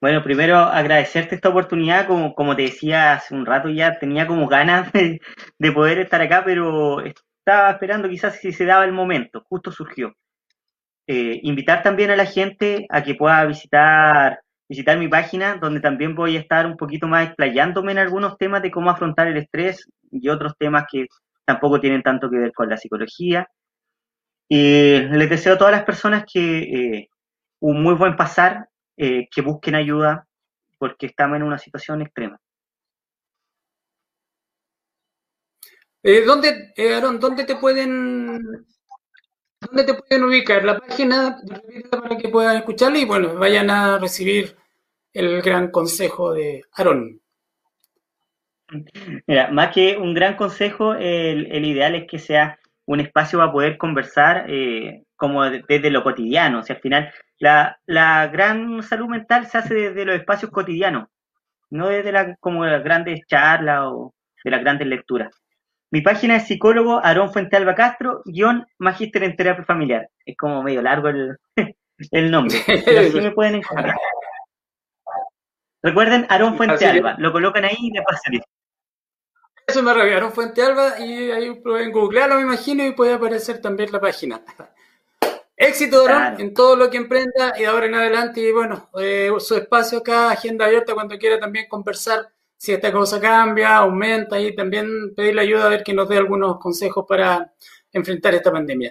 [0.00, 4.48] Bueno, primero agradecerte esta oportunidad, como, como te decía hace un rato ya, tenía como
[4.48, 5.20] ganas de,
[5.58, 10.14] de, poder estar acá, pero estaba esperando quizás si se daba el momento, justo surgió.
[11.06, 16.14] Eh, invitar también a la gente a que pueda visitar, visitar mi página, donde también
[16.14, 19.88] voy a estar un poquito más explayándome en algunos temas de cómo afrontar el estrés
[20.10, 21.06] y otros temas que
[21.44, 23.48] tampoco tienen tanto que ver con la psicología.
[24.48, 27.08] Y les deseo a todas las personas que eh,
[27.60, 30.26] un muy buen pasar, eh, que busquen ayuda,
[30.78, 32.38] porque estamos en una situación extrema.
[36.02, 38.66] Eh, ¿dónde, Aaron, dónde te pueden
[39.66, 40.64] dónde te pueden ubicar?
[40.64, 41.38] La página
[41.90, 44.56] para que puedan escucharla y bueno, vayan a recibir
[45.12, 47.20] el gran consejo de Aaron.
[49.26, 53.52] Mira, más que un gran consejo, el, el ideal es que sea un espacio para
[53.52, 56.58] poder conversar eh, como desde lo cotidiano.
[56.60, 61.08] O sea, al final, la, la gran salud mental se hace desde los espacios cotidianos,
[61.70, 65.43] no desde la, como las grandes charlas o de las grandes lecturas.
[65.94, 70.10] Mi página es psicólogo Aarón Fuentealba Castro, guion magíster en terapia familiar.
[70.26, 71.38] Es como medio largo el,
[72.10, 73.94] el nombre, pero así me pueden encontrar.
[75.80, 78.40] Recuerden, Aarón Fuentealba, lo colocan ahí y le pasan
[79.68, 84.00] Eso me Aarón Fuentealba y ahí pueden googlearlo, me imagino, y puede aparecer también la
[84.00, 84.40] página.
[85.56, 86.38] Éxito, Aarón, claro.
[86.40, 88.40] en todo lo que emprenda y de ahora en adelante.
[88.40, 92.33] Y bueno, eh, su espacio acá, agenda abierta cuando quiera también conversar
[92.64, 96.58] si esta cosa cambia, aumenta y también pedirle ayuda a ver que nos dé algunos
[96.58, 97.52] consejos para
[97.92, 98.90] enfrentar esta pandemia.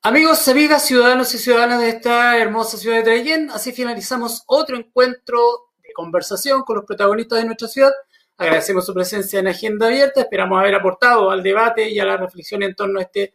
[0.00, 5.38] Amigos, amigas, ciudadanos y ciudadanas de esta hermosa ciudad de Traillén, así finalizamos otro encuentro
[5.82, 7.92] de conversación con los protagonistas de nuestra ciudad.
[8.38, 12.62] Agradecemos su presencia en Agenda Abierta, esperamos haber aportado al debate y a la reflexión
[12.62, 13.34] en torno a este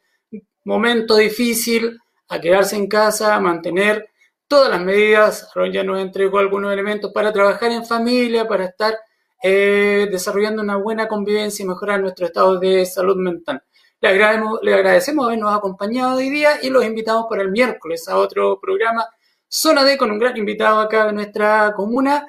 [0.63, 4.09] momento difícil, a quedarse en casa, a mantener
[4.47, 5.47] todas las medidas.
[5.53, 8.97] Aaron ya nos entregó algunos elementos para trabajar en familia, para estar
[9.41, 13.63] eh, desarrollando una buena convivencia y mejorar nuestro estado de salud mental.
[14.01, 18.17] Le agradecemos, le agradecemos habernos acompañado hoy día y los invitamos para el miércoles a
[18.17, 19.05] otro programa
[19.47, 22.25] Zona D con un gran invitado acá de nuestra comuna.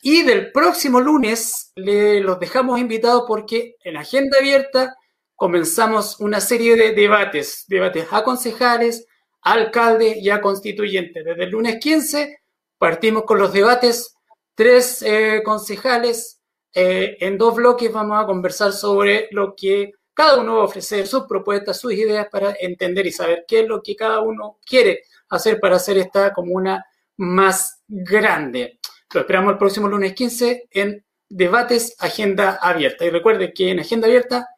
[0.00, 4.96] Y del próximo lunes le, los dejamos invitados porque en Agenda Abierta
[5.34, 9.06] comenzamos una serie de debates, debates a concejales,
[9.40, 11.24] alcaldes y a constituyentes.
[11.24, 12.40] Desde el lunes 15
[12.76, 14.14] partimos con los debates,
[14.54, 16.37] tres eh, concejales,
[16.74, 21.06] eh, en dos bloques vamos a conversar sobre lo que cada uno va a ofrecer,
[21.06, 25.04] sus propuestas, sus ideas para entender y saber qué es lo que cada uno quiere
[25.28, 26.84] hacer para hacer esta comuna
[27.18, 28.80] más grande.
[29.14, 33.04] Lo esperamos el próximo lunes 15 en Debates Agenda Abierta.
[33.04, 34.48] Y recuerden que en Agenda Abierta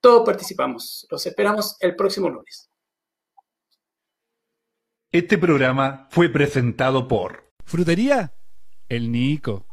[0.00, 1.06] todos participamos.
[1.10, 2.68] Los esperamos el próximo lunes.
[5.12, 8.34] Este programa fue presentado por Frutería
[8.88, 9.66] El Nico.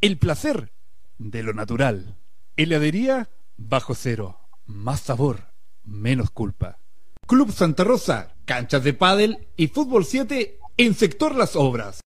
[0.00, 0.73] El placer
[1.18, 2.16] de lo natural.
[2.56, 4.40] Heladería bajo cero.
[4.66, 5.52] Más sabor,
[5.82, 6.78] menos culpa.
[7.26, 12.00] Club Santa Rosa, canchas de pádel y fútbol 7 en sector Las Obras.